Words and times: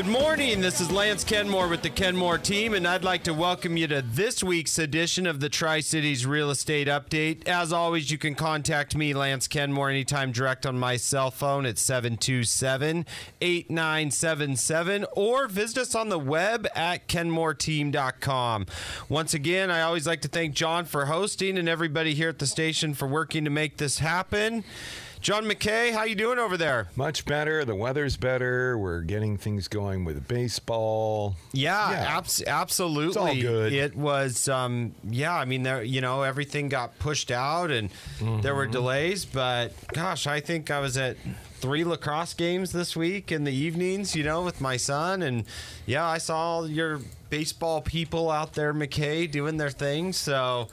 Good 0.00 0.08
morning. 0.08 0.62
This 0.62 0.80
is 0.80 0.90
Lance 0.90 1.24
Kenmore 1.24 1.68
with 1.68 1.82
the 1.82 1.90
Kenmore 1.90 2.38
team, 2.38 2.72
and 2.72 2.88
I'd 2.88 3.04
like 3.04 3.22
to 3.24 3.34
welcome 3.34 3.76
you 3.76 3.86
to 3.88 4.00
this 4.00 4.42
week's 4.42 4.78
edition 4.78 5.26
of 5.26 5.40
the 5.40 5.50
Tri 5.50 5.80
Cities 5.80 6.24
Real 6.24 6.48
Estate 6.48 6.88
Update. 6.88 7.46
As 7.46 7.70
always, 7.70 8.10
you 8.10 8.16
can 8.16 8.34
contact 8.34 8.96
me, 8.96 9.12
Lance 9.12 9.46
Kenmore, 9.46 9.90
anytime 9.90 10.32
direct 10.32 10.64
on 10.64 10.78
my 10.78 10.96
cell 10.96 11.30
phone 11.30 11.66
at 11.66 11.76
727 11.76 13.04
8977 13.42 15.04
or 15.12 15.48
visit 15.48 15.76
us 15.76 15.94
on 15.94 16.08
the 16.08 16.18
web 16.18 16.66
at 16.74 17.06
kenmoreteam.com. 17.06 18.64
Once 19.10 19.34
again, 19.34 19.70
I 19.70 19.82
always 19.82 20.06
like 20.06 20.22
to 20.22 20.28
thank 20.28 20.54
John 20.54 20.86
for 20.86 21.04
hosting 21.04 21.58
and 21.58 21.68
everybody 21.68 22.14
here 22.14 22.30
at 22.30 22.38
the 22.38 22.46
station 22.46 22.94
for 22.94 23.06
working 23.06 23.44
to 23.44 23.50
make 23.50 23.76
this 23.76 23.98
happen. 23.98 24.64
John 25.20 25.44
McKay, 25.44 25.92
how 25.92 26.04
you 26.04 26.14
doing 26.14 26.38
over 26.38 26.56
there? 26.56 26.88
Much 26.96 27.26
better. 27.26 27.62
The 27.66 27.74
weather's 27.74 28.16
better. 28.16 28.78
We're 28.78 29.02
getting 29.02 29.36
things 29.36 29.68
going 29.68 30.06
with 30.06 30.26
baseball. 30.26 31.36
Yeah, 31.52 31.90
yeah. 31.90 32.16
Abs- 32.16 32.42
absolutely. 32.46 33.08
It's 33.08 33.16
all 33.18 33.34
good. 33.34 33.74
It 33.74 33.94
was, 33.94 34.48
um, 34.48 34.94
yeah. 35.04 35.34
I 35.36 35.44
mean, 35.44 35.62
there, 35.62 35.82
you 35.82 36.00
know, 36.00 36.22
everything 36.22 36.70
got 36.70 36.98
pushed 36.98 37.30
out, 37.30 37.70
and 37.70 37.90
mm-hmm. 38.18 38.40
there 38.40 38.54
were 38.54 38.66
delays. 38.66 39.26
But 39.26 39.74
gosh, 39.92 40.26
I 40.26 40.40
think 40.40 40.70
I 40.70 40.80
was 40.80 40.96
at 40.96 41.18
three 41.56 41.84
lacrosse 41.84 42.32
games 42.32 42.72
this 42.72 42.96
week 42.96 43.30
in 43.30 43.44
the 43.44 43.52
evenings. 43.52 44.16
You 44.16 44.24
know, 44.24 44.40
with 44.40 44.62
my 44.62 44.78
son, 44.78 45.20
and 45.20 45.44
yeah, 45.84 46.06
I 46.06 46.16
saw 46.16 46.64
your 46.64 47.00
baseball 47.28 47.82
people 47.82 48.30
out 48.30 48.54
there, 48.54 48.72
McKay, 48.72 49.30
doing 49.30 49.58
their 49.58 49.70
thing. 49.70 50.14
So 50.14 50.68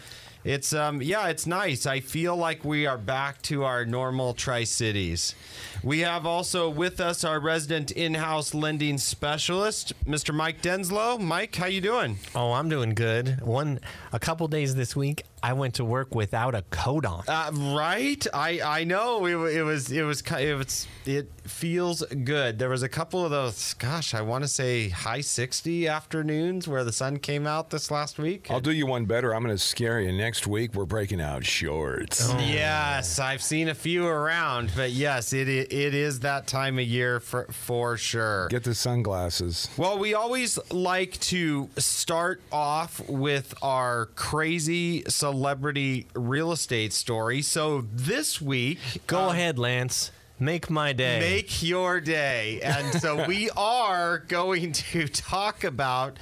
it's 0.47 0.71
um 0.71 1.01
yeah, 1.01 1.27
it's 1.27 1.45
nice. 1.45 1.85
I 1.85 1.99
feel 1.99 2.35
like 2.35 2.63
we 2.63 2.85
are 2.85 2.97
back 2.97 3.41
to 3.43 3.65
our 3.65 3.85
normal 3.85 4.33
Tri 4.33 4.63
Cities. 4.63 5.35
We 5.83 5.99
have 5.99 6.25
also 6.25 6.69
with 6.69 7.01
us 7.01 7.25
our 7.25 7.39
resident 7.39 7.91
in-house 7.91 8.53
lending 8.53 8.97
specialist, 8.97 9.91
Mr. 10.05 10.33
Mike 10.33 10.61
Denslow. 10.61 11.19
Mike, 11.19 11.55
how 11.55 11.65
you 11.65 11.81
doing? 11.81 12.17
Oh, 12.33 12.53
I'm 12.53 12.69
doing 12.69 12.93
good. 12.93 13.41
One 13.41 13.81
a 14.13 14.19
couple 14.19 14.47
days 14.47 14.73
this 14.75 14.95
week, 14.95 15.23
I 15.43 15.53
went 15.53 15.75
to 15.75 15.85
work 15.85 16.15
without 16.15 16.55
a 16.55 16.63
coat 16.63 17.05
on. 17.05 17.23
Uh, 17.27 17.51
right? 17.75 18.25
I 18.33 18.61
I 18.61 18.83
know 18.85 19.25
it, 19.25 19.57
it 19.57 19.63
was 19.63 19.91
it 19.91 20.03
was 20.03 20.21
it 20.21 20.55
was 20.55 20.87
it 21.05 21.29
feels 21.43 22.03
good. 22.03 22.57
There 22.57 22.69
was 22.69 22.83
a 22.83 22.89
couple 22.89 23.23
of 23.23 23.31
those. 23.31 23.73
Gosh, 23.75 24.13
I 24.13 24.21
want 24.21 24.43
to 24.43 24.47
say 24.47 24.89
high 24.89 25.21
60 25.21 25.87
afternoons 25.87 26.67
where 26.67 26.83
the 26.83 26.91
sun 26.91 27.19
came 27.19 27.45
out 27.45 27.69
this 27.69 27.91
last 27.91 28.17
week. 28.17 28.47
I'll 28.49 28.59
do 28.59 28.71
you 28.71 28.85
one 28.87 29.05
better. 29.05 29.33
I'm 29.33 29.43
going 29.43 29.55
to 29.55 29.61
scare 29.61 30.01
you. 30.01 30.11
Next 30.11 30.36
week 30.45 30.75
we're 30.75 30.85
breaking 30.85 31.21
out 31.21 31.45
shorts. 31.45 32.29
Oh. 32.29 32.37
Yes, 32.39 33.17
I've 33.17 33.41
seen 33.41 33.69
a 33.69 33.73
few 33.73 34.05
around, 34.05 34.71
but 34.75 34.91
yes, 34.91 35.33
it 35.33 35.47
it 35.47 35.93
is 35.93 36.19
that 36.19 36.45
time 36.45 36.77
of 36.77 36.85
year 36.85 37.19
for 37.19 37.45
for 37.45 37.97
sure. 37.97 38.47
Get 38.49 38.63
the 38.63 38.75
sunglasses. 38.75 39.69
Well, 39.77 39.97
we 39.97 40.13
always 40.13 40.59
like 40.71 41.19
to 41.21 41.69
start 41.77 42.41
off 42.51 42.99
with 43.09 43.53
our 43.61 44.07
crazy 44.15 45.03
celebrity 45.07 46.07
real 46.13 46.51
estate 46.51 46.93
story. 46.93 47.41
So 47.41 47.85
this 47.93 48.41
week, 48.41 48.79
go 49.07 49.21
um, 49.23 49.29
ahead, 49.29 49.57
Lance. 49.57 50.11
Make 50.39 50.69
my 50.69 50.93
day. 50.93 51.19
Make 51.19 51.63
your 51.63 51.99
day. 51.99 52.61
And 52.61 53.01
so 53.01 53.25
we 53.25 53.49
are 53.57 54.19
going 54.19 54.71
to 54.73 55.07
talk 55.07 55.63
about 55.63 56.19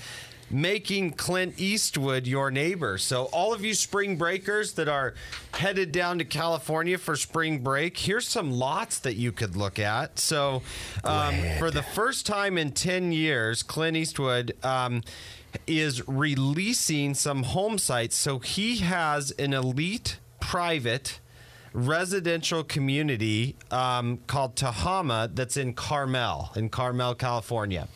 making 0.49 1.11
Clint 1.11 1.55
Eastwood 1.57 2.27
your 2.27 2.51
neighbor. 2.51 2.97
So, 2.97 3.25
all 3.25 3.53
of 3.53 3.63
you 3.63 3.73
spring 3.73 4.17
breakers 4.17 4.73
that 4.73 4.87
are 4.87 5.13
headed 5.53 5.91
down 5.91 6.19
to 6.19 6.25
California 6.25 6.97
for 6.97 7.15
spring 7.15 7.59
break, 7.59 7.97
here's 7.97 8.27
some 8.27 8.51
lots 8.51 8.99
that 8.99 9.15
you 9.15 9.31
could 9.31 9.55
look 9.55 9.79
at. 9.79 10.19
So, 10.19 10.61
um, 11.03 11.35
for 11.57 11.71
the 11.71 11.83
first 11.83 12.25
time 12.25 12.57
in 12.57 12.71
10 12.71 13.11
years, 13.11 13.63
Clint 13.63 13.97
Eastwood. 13.97 14.55
Um, 14.63 15.03
is 15.67 16.05
releasing 16.05 17.13
some 17.13 17.43
home 17.43 17.77
sites. 17.77 18.15
So 18.15 18.39
he 18.39 18.79
has 18.79 19.31
an 19.31 19.53
elite 19.53 20.19
private 20.41 21.19
residential 21.73 22.63
community 22.63 23.55
um, 23.69 24.19
called 24.27 24.55
Tehama 24.55 25.35
that's 25.35 25.57
in 25.57 25.73
Carmel, 25.73 26.51
in 26.55 26.69
Carmel, 26.69 27.15
California. 27.15 27.87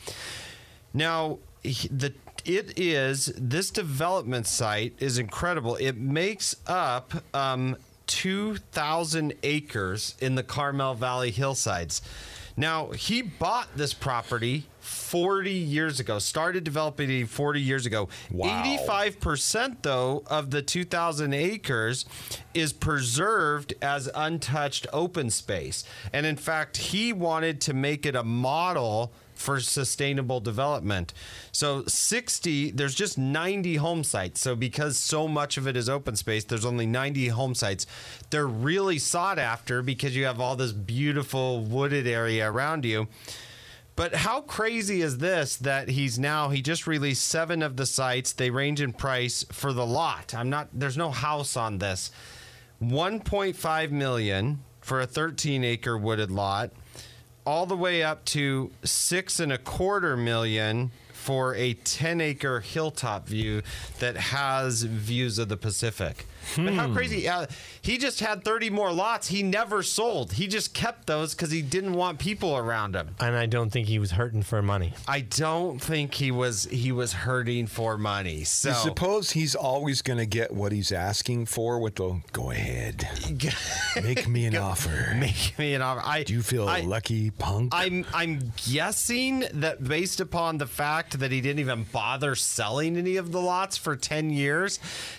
Now, 0.92 1.38
the 1.62 2.12
it 2.44 2.78
is 2.78 3.32
this 3.36 3.70
development 3.70 4.46
site 4.46 4.94
is 4.98 5.18
incredible. 5.18 5.76
It 5.76 5.96
makes 5.96 6.56
up 6.66 7.12
um, 7.34 7.76
2,000 8.06 9.34
acres 9.42 10.16
in 10.20 10.34
the 10.34 10.42
Carmel 10.42 10.94
Valley 10.94 11.30
hillsides. 11.30 12.02
Now, 12.56 12.90
he 12.90 13.22
bought 13.22 13.68
this 13.76 13.94
property 13.94 14.66
40 14.80 15.50
years 15.50 16.00
ago, 16.00 16.18
started 16.18 16.64
developing 16.64 17.10
it 17.10 17.28
40 17.28 17.60
years 17.60 17.86
ago. 17.86 18.08
Wow. 18.30 18.62
85% 18.64 19.76
though 19.82 20.22
of 20.26 20.50
the 20.50 20.62
2000 20.62 21.32
acres 21.32 22.04
is 22.54 22.72
preserved 22.72 23.74
as 23.82 24.10
untouched 24.14 24.86
open 24.92 25.30
space. 25.30 25.84
And 26.12 26.26
in 26.26 26.36
fact, 26.36 26.76
he 26.78 27.12
wanted 27.12 27.60
to 27.62 27.74
make 27.74 28.06
it 28.06 28.14
a 28.14 28.24
model 28.24 29.12
for 29.40 29.58
sustainable 29.58 30.38
development. 30.38 31.14
So 31.50 31.84
60, 31.86 32.72
there's 32.72 32.94
just 32.94 33.16
90 33.16 33.76
home 33.76 34.04
sites. 34.04 34.40
So 34.40 34.54
because 34.54 34.98
so 34.98 35.26
much 35.26 35.56
of 35.56 35.66
it 35.66 35.76
is 35.76 35.88
open 35.88 36.14
space, 36.16 36.44
there's 36.44 36.66
only 36.66 36.86
90 36.86 37.28
home 37.28 37.54
sites. 37.54 37.86
They're 38.28 38.46
really 38.46 38.98
sought 38.98 39.38
after 39.38 39.82
because 39.82 40.14
you 40.14 40.26
have 40.26 40.40
all 40.40 40.56
this 40.56 40.72
beautiful 40.72 41.60
wooded 41.60 42.06
area 42.06 42.50
around 42.50 42.84
you. 42.84 43.08
But 44.00 44.14
how 44.14 44.40
crazy 44.40 45.02
is 45.02 45.18
this 45.18 45.56
that 45.56 45.90
he's 45.90 46.18
now 46.18 46.48
he 46.48 46.62
just 46.62 46.86
released 46.86 47.28
7 47.28 47.62
of 47.62 47.76
the 47.76 47.84
sites. 47.84 48.32
They 48.32 48.48
range 48.48 48.80
in 48.80 48.94
price 48.94 49.44
for 49.52 49.74
the 49.74 49.84
lot. 49.84 50.34
I'm 50.34 50.48
not 50.48 50.68
there's 50.72 50.96
no 50.96 51.10
house 51.10 51.54
on 51.54 51.76
this. 51.76 52.10
1.5 52.82 53.90
million 53.90 54.60
for 54.80 55.02
a 55.02 55.06
13 55.06 55.64
acre 55.64 55.98
wooded 55.98 56.30
lot 56.30 56.70
all 57.44 57.66
the 57.66 57.76
way 57.76 58.02
up 58.02 58.24
to 58.24 58.70
six 58.84 59.38
and 59.38 59.52
a 59.52 59.58
quarter 59.58 60.16
million 60.16 60.92
for 61.20 61.54
a 61.54 61.74
10 61.74 62.20
acre 62.20 62.60
hilltop 62.60 63.28
view 63.28 63.62
that 63.98 64.16
has 64.16 64.82
views 64.82 65.38
of 65.38 65.48
the 65.48 65.56
Pacific. 65.56 66.26
Hmm. 66.54 66.64
But 66.64 66.74
how 66.74 66.88
hmm. 66.88 66.94
crazy! 66.94 67.28
Uh, 67.28 67.46
he 67.82 67.98
just 67.98 68.20
had 68.20 68.44
30 68.44 68.70
more 68.70 68.92
lots. 68.92 69.28
He 69.28 69.42
never 69.42 69.82
sold. 69.82 70.32
He 70.32 70.46
just 70.46 70.72
kept 70.72 71.06
those 71.06 71.34
because 71.34 71.50
he 71.50 71.60
didn't 71.60 71.92
want 71.92 72.18
people 72.18 72.56
around 72.56 72.94
him. 72.94 73.14
And 73.20 73.36
I 73.36 73.46
don't 73.46 73.70
think 73.70 73.88
he 73.88 73.98
was 73.98 74.12
hurting 74.12 74.42
for 74.42 74.62
money. 74.62 74.94
I 75.06 75.20
don't 75.20 75.78
think 75.78 76.14
he 76.14 76.30
was. 76.30 76.64
He 76.64 76.92
was 76.92 77.12
hurting 77.12 77.66
for 77.66 77.98
money. 77.98 78.44
So 78.44 78.70
you 78.70 78.74
suppose 78.76 79.32
he's 79.32 79.54
always 79.54 80.00
going 80.00 80.18
to 80.18 80.26
get 80.26 80.52
what 80.52 80.72
he's 80.72 80.92
asking 80.92 81.46
for 81.46 81.78
with 81.78 81.96
the 81.96 82.20
go 82.32 82.50
ahead, 82.50 83.08
make 84.02 84.28
me 84.28 84.46
an 84.46 84.56
offer. 84.56 85.14
Make 85.20 85.58
me 85.58 85.74
an 85.74 85.82
offer. 85.82 86.02
I 86.04 86.22
do 86.22 86.32
you 86.32 86.42
feel 86.42 86.68
I, 86.68 86.80
lucky, 86.80 87.30
punk? 87.30 87.72
I'm 87.74 88.06
I'm 88.14 88.52
guessing 88.68 89.44
that 89.54 89.82
based 89.82 90.20
upon 90.20 90.58
the 90.58 90.66
fact 90.66 91.18
that 91.18 91.30
he 91.30 91.40
didn't 91.40 91.60
even 91.60 91.84
bother 91.92 92.34
selling 92.34 92.96
any 92.96 93.16
of 93.16 93.32
the 93.32 93.40
lots 93.40 93.76
for 93.76 93.96
10 93.96 94.30
years, 94.30 94.78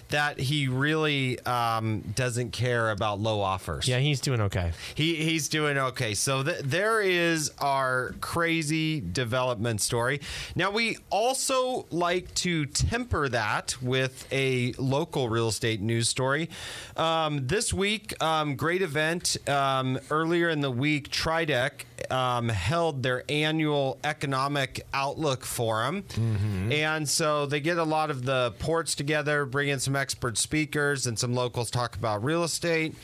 that 0.10 0.40
he 0.40 0.68
really 0.68 1.40
um, 1.46 2.02
doesn't 2.16 2.52
care 2.52 2.90
about 2.90 3.20
low 3.20 3.42
offers. 3.42 3.88
Yeah, 3.88 4.00
he's 4.00 4.20
doing 4.22 4.42
okay. 4.42 4.72
He 4.96 5.16
he's 5.16 5.50
doing 5.50 5.78
okay. 5.78 6.14
So 6.14 6.44
th- 6.44 6.62
there 6.64 7.02
is 7.02 7.52
our 7.60 8.16
crazy 8.22 9.02
development 9.02 9.82
story. 9.82 10.22
Now 10.56 10.72
we 10.72 10.98
also 11.10 11.86
like 11.92 12.34
to 12.36 12.66
temper 12.66 13.30
that 13.30 13.82
with 13.82 14.28
a 14.32 14.74
local 14.78 15.30
real 15.30 15.50
estate 15.50 15.82
news 15.82 16.08
story. 16.08 16.50
Um, 16.98 17.48
this 17.48 17.74
week, 17.74 18.22
um, 18.22 18.56
great 18.56 18.71
event. 18.80 19.36
Um, 19.50 20.00
earlier 20.10 20.50
in 20.50 20.62
the 20.62 20.72
week, 20.72 21.10
Tridec 21.10 21.84
um, 22.10 22.48
held 22.48 23.04
their 23.04 23.24
annual 23.28 24.00
economic 24.06 24.86
outlook 24.94 25.44
forum, 25.44 26.04
mm-hmm. 26.04 26.72
and 26.72 27.10
so 27.10 27.46
they 27.46 27.60
get 27.60 27.78
a 27.78 27.84
lot 27.84 28.10
of 28.10 28.24
the 28.24 28.54
ports 28.60 28.96
together, 28.96 29.46
bring 29.46 29.68
in 29.68 29.80
some 29.80 29.98
expert 29.98 30.38
speakers 30.38 31.06
and 31.06 31.20
some 31.20 31.34
locals 31.34 31.70
talk 31.70 31.98
about 31.98 32.24
real 32.24 32.46
estate. 32.46 32.96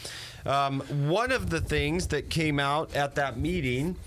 Um, 0.46 0.80
one 1.10 1.34
of 1.34 1.50
the 1.50 1.60
things 1.60 2.08
that 2.08 2.30
came 2.30 2.60
out 2.60 2.96
at 2.96 3.16
that 3.16 3.38
meeting 3.38 3.98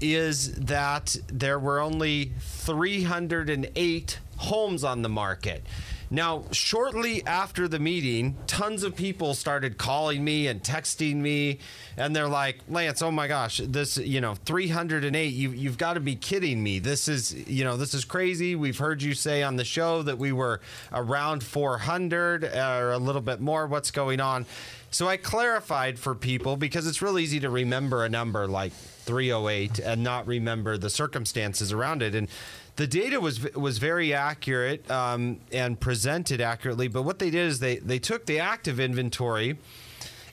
is 0.00 0.54
that 0.54 1.16
there 1.28 1.58
were 1.58 1.78
only 1.80 2.32
308 2.40 4.18
homes 4.38 4.82
on 4.82 5.02
the 5.02 5.08
market. 5.08 5.64
Now, 6.10 6.44
shortly 6.52 7.24
after 7.26 7.68
the 7.68 7.78
meeting, 7.78 8.36
tons 8.46 8.82
of 8.82 8.94
people 8.94 9.34
started 9.34 9.78
calling 9.78 10.24
me 10.24 10.46
and 10.46 10.62
texting 10.62 11.16
me, 11.16 11.58
and 11.96 12.14
they're 12.14 12.28
like, 12.28 12.60
"Lance, 12.68 13.02
oh 13.02 13.10
my 13.10 13.26
gosh, 13.26 13.60
this, 13.64 13.96
you 13.96 14.20
know, 14.20 14.34
308. 14.34 15.26
You, 15.26 15.50
you've 15.50 15.78
got 15.78 15.94
to 15.94 16.00
be 16.00 16.14
kidding 16.14 16.62
me. 16.62 16.78
This 16.78 17.08
is, 17.08 17.34
you 17.48 17.64
know, 17.64 17.76
this 17.76 17.94
is 17.94 18.04
crazy. 18.04 18.54
We've 18.54 18.78
heard 18.78 19.02
you 19.02 19.14
say 19.14 19.42
on 19.42 19.56
the 19.56 19.64
show 19.64 20.02
that 20.02 20.18
we 20.18 20.32
were 20.32 20.60
around 20.92 21.42
400 21.42 22.44
or 22.44 22.92
a 22.92 22.98
little 22.98 23.22
bit 23.22 23.40
more. 23.40 23.66
What's 23.66 23.90
going 23.90 24.20
on?" 24.20 24.46
So 24.94 25.08
I 25.08 25.16
clarified 25.16 25.98
for 25.98 26.14
people 26.14 26.56
because 26.56 26.86
it's 26.86 27.02
real 27.02 27.18
easy 27.18 27.40
to 27.40 27.50
remember 27.50 28.04
a 28.04 28.08
number 28.08 28.46
like 28.46 28.72
308 28.72 29.80
and 29.80 30.04
not 30.04 30.24
remember 30.28 30.78
the 30.78 30.88
circumstances 30.88 31.72
around 31.72 32.00
it. 32.00 32.14
And 32.14 32.28
the 32.76 32.86
data 32.86 33.20
was 33.20 33.52
was 33.54 33.78
very 33.78 34.12
accurate 34.12 34.90
um, 34.90 35.40
and 35.52 35.78
presented 35.78 36.40
accurately. 36.40 36.88
But 36.88 37.02
what 37.02 37.18
they 37.18 37.30
did 37.30 37.46
is 37.46 37.58
they 37.60 37.76
they 37.76 37.98
took 37.98 38.26
the 38.26 38.38
active 38.40 38.80
inventory 38.80 39.58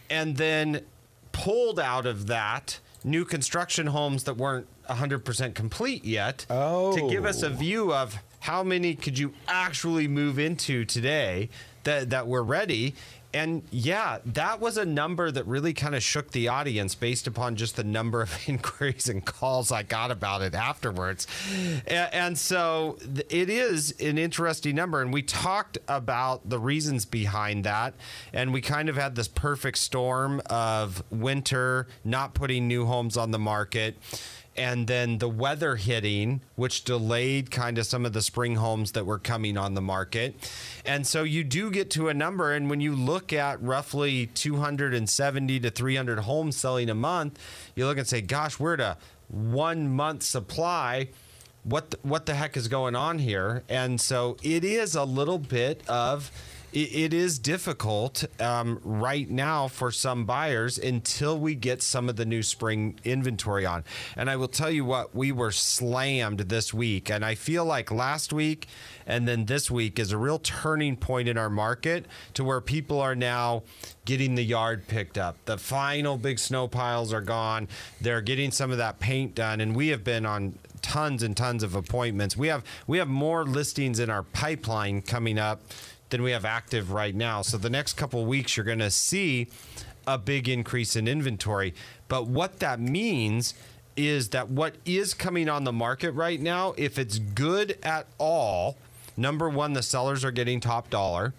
and 0.09 0.37
then 0.37 0.81
pulled 1.31 1.79
out 1.79 2.05
of 2.05 2.27
that 2.27 2.79
new 3.03 3.25
construction 3.25 3.87
homes 3.87 4.25
that 4.25 4.37
weren't 4.37 4.67
100% 4.89 5.55
complete 5.55 6.03
yet 6.03 6.39
to 6.49 7.07
give 7.09 7.25
us 7.25 7.41
a 7.43 7.47
Oh. 7.47 7.49
view 7.53 7.93
of 7.93 8.17
how 8.41 8.63
many 8.63 8.95
could 8.95 9.17
you 9.17 9.33
actually 9.47 10.07
move 10.07 10.37
into 10.37 10.83
today 10.85 11.49
that 11.83 12.09
that 12.09 12.27
were 12.27 12.43
ready 12.43 12.93
and 13.33 13.63
yeah 13.71 14.19
that 14.25 14.59
was 14.59 14.77
a 14.77 14.85
number 14.85 15.31
that 15.31 15.45
really 15.47 15.73
kind 15.73 15.95
of 15.95 16.03
shook 16.03 16.31
the 16.31 16.47
audience 16.47 16.95
based 16.95 17.27
upon 17.27 17.55
just 17.55 17.75
the 17.75 17.83
number 17.83 18.21
of 18.21 18.37
inquiries 18.47 19.09
and 19.09 19.25
calls 19.25 19.71
I 19.71 19.83
got 19.83 20.11
about 20.11 20.41
it 20.41 20.53
afterwards. 20.53 21.27
And, 21.87 22.13
and 22.13 22.37
so 22.37 22.97
it 23.29 23.49
is 23.49 23.91
an 23.99 24.17
interesting 24.17 24.75
number 24.75 25.01
and 25.01 25.13
we 25.13 25.21
talked 25.21 25.77
about 25.87 26.47
the 26.49 26.59
reasons 26.59 27.05
behind 27.05 27.63
that 27.65 27.93
and 28.33 28.53
we 28.53 28.61
kind 28.61 28.89
of 28.89 28.95
had 28.95 29.15
this 29.15 29.27
perfect 29.27 29.77
storm 29.77 30.41
of 30.47 31.03
winter 31.09 31.87
not 32.03 32.33
putting 32.33 32.67
new 32.67 32.85
homes 32.85 33.17
on 33.17 33.31
the 33.31 33.39
market 33.39 33.95
and 34.57 34.87
then 34.87 35.19
the 35.19 35.29
weather 35.29 35.75
hitting, 35.75 36.41
which 36.55 36.83
delayed 36.83 37.51
kind 37.51 37.77
of 37.77 37.85
some 37.85 38.05
of 38.05 38.13
the 38.13 38.21
spring 38.21 38.55
homes 38.55 38.91
that 38.91 39.05
were 39.05 39.19
coming 39.19 39.57
on 39.57 39.73
the 39.73 39.81
market. 39.81 40.35
And 40.85 41.07
so 41.07 41.23
you 41.23 41.43
do 41.43 41.71
get 41.71 41.89
to 41.91 42.09
a 42.09 42.13
number. 42.13 42.53
And 42.53 42.69
when 42.69 42.81
you 42.81 42.93
look 42.93 43.31
at 43.31 43.61
roughly 43.61 44.27
270 44.27 45.59
to 45.61 45.69
300 45.69 46.19
homes 46.19 46.57
selling 46.57 46.89
a 46.89 46.95
month, 46.95 47.39
you 47.75 47.85
look 47.85 47.97
and 47.97 48.07
say, 48.07 48.21
gosh, 48.21 48.59
we're 48.59 48.73
at 48.73 48.79
a 48.81 48.97
one 49.29 49.89
month 49.89 50.23
supply. 50.23 51.09
What 51.63 51.91
the, 51.91 51.99
what 52.01 52.25
the 52.25 52.33
heck 52.33 52.57
is 52.57 52.67
going 52.67 52.95
on 52.95 53.19
here? 53.19 53.63
And 53.69 54.01
so 54.01 54.35
it 54.41 54.63
is 54.63 54.95
a 54.95 55.03
little 55.03 55.37
bit 55.37 55.87
of 55.87 56.31
it, 56.73 56.95
it 56.95 57.13
is 57.13 57.39
difficult 57.39 58.23
um, 58.41 58.79
right 58.83 59.29
now 59.29 59.67
for 59.67 59.91
some 59.91 60.25
buyers 60.25 60.77
until 60.77 61.37
we 61.37 61.55
get 61.55 61.81
some 61.81 62.09
of 62.09 62.15
the 62.15 62.25
new 62.25 62.43
spring 62.43 62.99
inventory 63.03 63.65
on. 63.65 63.83
And 64.15 64.29
I 64.29 64.35
will 64.35 64.47
tell 64.47 64.71
you 64.71 64.85
what, 64.85 65.15
we 65.15 65.31
were 65.31 65.51
slammed 65.51 66.39
this 66.39 66.73
week. 66.73 67.09
And 67.09 67.25
I 67.25 67.35
feel 67.35 67.65
like 67.65 67.91
last 67.91 68.33
week 68.33 68.67
and 69.05 69.27
then 69.27 69.45
this 69.45 69.69
week 69.69 69.99
is 69.99 70.11
a 70.11 70.17
real 70.17 70.39
turning 70.39 70.95
point 70.95 71.27
in 71.27 71.37
our 71.37 71.49
market 71.49 72.05
to 72.35 72.43
where 72.43 72.61
people 72.61 72.99
are 72.99 73.15
now 73.15 73.63
getting 74.05 74.35
the 74.35 74.43
yard 74.43 74.87
picked 74.87 75.17
up. 75.17 75.37
The 75.45 75.57
final 75.57 76.17
big 76.17 76.39
snow 76.39 76.67
piles 76.67 77.13
are 77.13 77.21
gone. 77.21 77.67
They're 77.99 78.21
getting 78.21 78.51
some 78.51 78.71
of 78.71 78.77
that 78.77 78.99
paint 78.99 79.35
done. 79.35 79.61
And 79.61 79.75
we 79.75 79.89
have 79.89 80.03
been 80.03 80.25
on 80.25 80.57
tons 80.81 81.23
and 81.23 81.35
tons 81.37 81.63
of 81.63 81.75
appointments. 81.75 82.35
We 82.35 82.47
have 82.47 82.63
we 82.87 82.97
have 82.97 83.07
more 83.07 83.45
listings 83.45 83.99
in 83.99 84.09
our 84.09 84.23
pipeline 84.23 85.01
coming 85.01 85.37
up 85.37 85.61
than 86.11 86.21
we 86.21 86.31
have 86.31 86.45
active 86.45 86.91
right 86.91 87.15
now. 87.15 87.41
So 87.41 87.57
the 87.57 87.69
next 87.69 87.93
couple 87.93 88.23
weeks, 88.25 88.55
you're 88.55 88.65
going 88.65 88.79
to 88.79 88.91
see 88.91 89.47
a 90.05 90.17
big 90.17 90.47
increase 90.47 90.95
in 90.95 91.07
inventory. 91.07 91.73
But 92.07 92.27
what 92.27 92.59
that 92.59 92.79
means 92.79 93.53
is 93.97 94.29
that 94.29 94.49
what 94.49 94.75
is 94.85 95.13
coming 95.13 95.49
on 95.49 95.63
the 95.63 95.71
market 95.71 96.11
right 96.11 96.39
now, 96.39 96.73
if 96.77 96.97
it's 96.97 97.19
good 97.19 97.77
at 97.83 98.07
all, 98.17 98.77
number 99.17 99.49
one, 99.49 99.73
the 99.73 99.83
sellers 99.83 100.23
are 100.23 100.31
getting 100.31 100.59
top 100.59 100.89
dollar. 100.89 101.33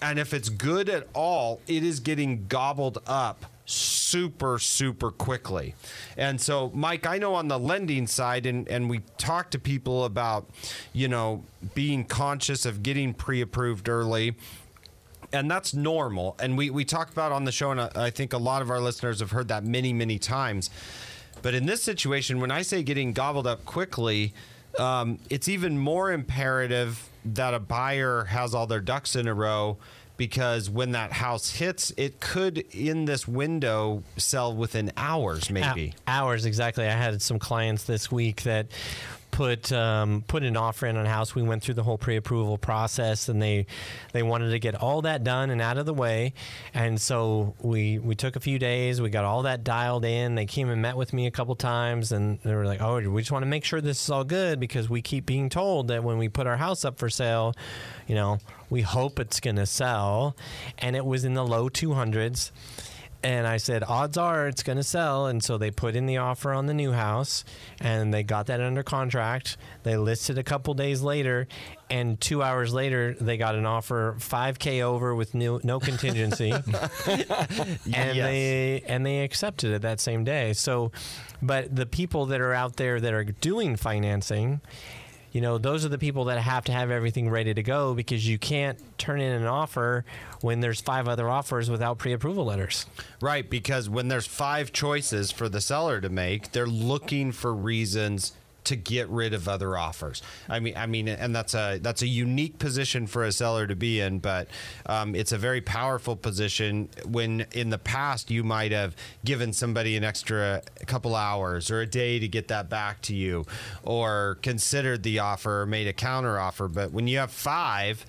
And 0.00 0.18
if 0.18 0.34
it's 0.34 0.48
good 0.48 0.88
at 0.88 1.08
all, 1.14 1.60
it 1.66 1.82
is 1.82 2.00
getting 2.00 2.46
gobbled 2.48 2.98
up 3.06 3.46
super 3.66 4.58
super 4.58 5.10
quickly. 5.10 5.74
And 6.16 6.40
so 6.40 6.70
mike 6.74 7.04
i 7.06 7.18
know 7.18 7.34
on 7.34 7.48
the 7.48 7.58
lending 7.58 8.06
side 8.06 8.46
and, 8.46 8.68
and 8.68 8.88
we 8.88 9.00
talk 9.18 9.50
to 9.50 9.58
people 9.58 10.04
about 10.04 10.48
you 10.92 11.08
know 11.08 11.42
being 11.74 12.04
conscious 12.04 12.64
of 12.64 12.82
getting 12.82 13.12
pre-approved 13.12 13.88
early. 13.88 14.36
And 15.32 15.50
that's 15.50 15.74
normal. 15.74 16.36
And 16.38 16.56
we, 16.56 16.70
we 16.70 16.84
talk 16.84 17.10
about 17.10 17.32
on 17.32 17.44
the 17.44 17.52
show 17.52 17.72
and 17.72 17.80
i 17.80 18.10
think 18.10 18.32
a 18.32 18.38
lot 18.38 18.62
of 18.62 18.70
our 18.70 18.80
listeners 18.80 19.20
have 19.20 19.32
heard 19.32 19.48
that 19.48 19.64
many 19.64 19.92
many 19.92 20.18
times. 20.18 20.70
But 21.42 21.54
in 21.54 21.66
this 21.66 21.82
situation 21.82 22.40
when 22.40 22.50
i 22.50 22.62
say 22.62 22.82
getting 22.82 23.12
gobbled 23.12 23.46
up 23.46 23.64
quickly 23.64 24.32
um, 24.78 25.18
it's 25.30 25.48
even 25.48 25.78
more 25.78 26.12
imperative 26.12 27.08
that 27.24 27.54
a 27.54 27.58
buyer 27.58 28.24
has 28.24 28.54
all 28.54 28.66
their 28.66 28.80
ducks 28.80 29.16
in 29.16 29.26
a 29.26 29.34
row 29.34 29.78
because 30.16 30.70
when 30.70 30.92
that 30.92 31.12
house 31.12 31.50
hits, 31.50 31.92
it 31.96 32.20
could 32.20 32.58
in 32.72 33.04
this 33.04 33.26
window 33.28 34.02
sell 34.16 34.54
within 34.54 34.92
hours, 34.96 35.50
maybe. 35.50 35.88
Hou- 35.88 35.92
hours 36.06 36.44
exactly. 36.44 36.86
I 36.86 36.90
had 36.92 37.20
some 37.22 37.38
clients 37.38 37.84
this 37.84 38.10
week 38.10 38.42
that 38.42 38.66
put 39.36 39.70
um, 39.70 40.24
put 40.26 40.42
an 40.44 40.56
offer 40.56 40.86
in 40.86 40.96
on 40.96 41.04
a 41.04 41.10
house. 41.10 41.34
We 41.34 41.42
went 41.42 41.62
through 41.62 41.74
the 41.74 41.82
whole 41.82 41.98
pre-approval 41.98 42.56
process, 42.56 43.28
and 43.28 43.40
they 43.40 43.66
they 44.14 44.22
wanted 44.22 44.48
to 44.48 44.58
get 44.58 44.74
all 44.74 45.02
that 45.02 45.24
done 45.24 45.50
and 45.50 45.60
out 45.60 45.76
of 45.76 45.84
the 45.84 45.92
way. 45.92 46.32
And 46.72 46.98
so 46.98 47.54
we 47.60 47.98
we 47.98 48.14
took 48.14 48.36
a 48.36 48.40
few 48.40 48.58
days. 48.58 48.98
We 48.98 49.10
got 49.10 49.26
all 49.26 49.42
that 49.42 49.62
dialed 49.62 50.06
in. 50.06 50.36
They 50.36 50.46
came 50.46 50.70
and 50.70 50.80
met 50.80 50.96
with 50.96 51.12
me 51.12 51.26
a 51.26 51.30
couple 51.30 51.54
times, 51.54 52.12
and 52.12 52.38
they 52.44 52.54
were 52.54 52.64
like, 52.64 52.80
"Oh, 52.80 52.98
we 53.10 53.20
just 53.20 53.30
want 53.30 53.42
to 53.42 53.46
make 53.46 53.66
sure 53.66 53.82
this 53.82 54.02
is 54.02 54.08
all 54.08 54.24
good 54.24 54.58
because 54.58 54.88
we 54.88 55.02
keep 55.02 55.26
being 55.26 55.50
told 55.50 55.88
that 55.88 56.02
when 56.02 56.16
we 56.16 56.30
put 56.30 56.46
our 56.46 56.56
house 56.56 56.82
up 56.82 56.98
for 56.98 57.10
sale, 57.10 57.54
you 58.06 58.14
know, 58.14 58.38
we 58.70 58.80
hope 58.80 59.20
it's 59.20 59.38
going 59.38 59.56
to 59.56 59.66
sell." 59.66 60.34
And 60.78 60.96
it 60.96 61.04
was 61.04 61.26
in 61.26 61.34
the 61.34 61.44
low 61.44 61.68
200s. 61.68 62.52
And 63.26 63.44
I 63.44 63.56
said, 63.56 63.82
odds 63.82 64.16
are 64.16 64.46
it's 64.46 64.62
going 64.62 64.76
to 64.78 64.84
sell. 64.84 65.26
And 65.26 65.42
so 65.42 65.58
they 65.58 65.72
put 65.72 65.96
in 65.96 66.06
the 66.06 66.18
offer 66.18 66.52
on 66.52 66.66
the 66.66 66.74
new 66.74 66.92
house 66.92 67.42
and 67.80 68.14
they 68.14 68.22
got 68.22 68.46
that 68.46 68.60
under 68.60 68.84
contract. 68.84 69.56
They 69.82 69.96
listed 69.96 70.38
a 70.38 70.44
couple 70.44 70.74
days 70.74 71.02
later. 71.02 71.48
And 71.90 72.20
two 72.20 72.40
hours 72.40 72.72
later, 72.72 73.16
they 73.20 73.36
got 73.36 73.56
an 73.56 73.66
offer 73.66 74.14
5K 74.20 74.80
over 74.82 75.12
with 75.12 75.34
no, 75.34 75.58
no 75.64 75.80
contingency. 75.90 76.52
and 76.52 76.64
Yes. 77.84 78.14
they 78.16 78.84
and 78.86 79.04
they 79.04 79.24
accepted 79.24 79.72
it 79.72 79.82
that 79.82 79.98
same 79.98 80.22
day. 80.22 80.52
So, 80.52 80.92
but 81.42 81.74
the 81.74 81.86
people 81.86 82.26
that 82.26 82.40
are 82.40 82.54
out 82.54 82.76
there 82.76 83.00
that 83.00 83.12
are 83.12 83.24
doing 83.24 83.74
financing, 83.74 84.60
you 85.32 85.40
know, 85.40 85.58
those 85.58 85.84
are 85.84 85.88
the 85.88 85.98
people 85.98 86.24
that 86.26 86.38
have 86.38 86.64
to 86.64 86.72
have 86.72 86.90
everything 86.90 87.28
ready 87.28 87.52
to 87.52 87.62
go 87.62 87.94
because 87.94 88.26
you 88.26 88.38
can't 88.38 88.78
turn 88.98 89.20
in 89.20 89.32
an 89.32 89.46
offer 89.46 90.04
when 90.40 90.60
there's 90.60 90.80
five 90.80 91.08
other 91.08 91.28
offers 91.28 91.68
without 91.68 91.98
pre-approval 91.98 92.44
letters. 92.44 92.86
Right, 93.20 93.48
because 93.48 93.88
when 93.88 94.08
there's 94.08 94.26
five 94.26 94.72
choices 94.72 95.30
for 95.30 95.48
the 95.48 95.60
seller 95.60 96.00
to 96.00 96.08
make, 96.08 96.52
they're 96.52 96.66
looking 96.66 97.32
for 97.32 97.52
reasons 97.52 98.32
to 98.66 98.76
get 98.76 99.08
rid 99.08 99.32
of 99.34 99.48
other 99.48 99.76
offers. 99.76 100.22
I 100.48 100.60
mean, 100.60 100.76
I 100.76 100.86
mean, 100.86 101.08
and 101.08 101.34
that's 101.34 101.54
a 101.54 101.78
that's 101.80 102.02
a 102.02 102.06
unique 102.06 102.58
position 102.58 103.06
for 103.06 103.24
a 103.24 103.32
seller 103.32 103.66
to 103.66 103.76
be 103.76 104.00
in, 104.00 104.18
but 104.18 104.48
um, 104.86 105.14
it's 105.14 105.32
a 105.32 105.38
very 105.38 105.60
powerful 105.60 106.16
position. 106.16 106.88
When 107.04 107.46
in 107.52 107.70
the 107.70 107.78
past 107.78 108.30
you 108.30 108.44
might 108.44 108.72
have 108.72 108.94
given 109.24 109.52
somebody 109.52 109.96
an 109.96 110.04
extra 110.04 110.62
couple 110.86 111.14
hours 111.14 111.70
or 111.70 111.80
a 111.80 111.86
day 111.86 112.18
to 112.18 112.28
get 112.28 112.48
that 112.48 112.68
back 112.68 113.02
to 113.02 113.14
you, 113.14 113.44
or 113.82 114.38
considered 114.42 115.02
the 115.02 115.20
offer 115.20 115.62
or 115.62 115.66
made 115.66 115.86
a 115.86 115.92
counter 115.92 116.38
offer, 116.38 116.68
but 116.68 116.92
when 116.92 117.06
you 117.06 117.18
have 117.18 117.30
five 117.30 118.04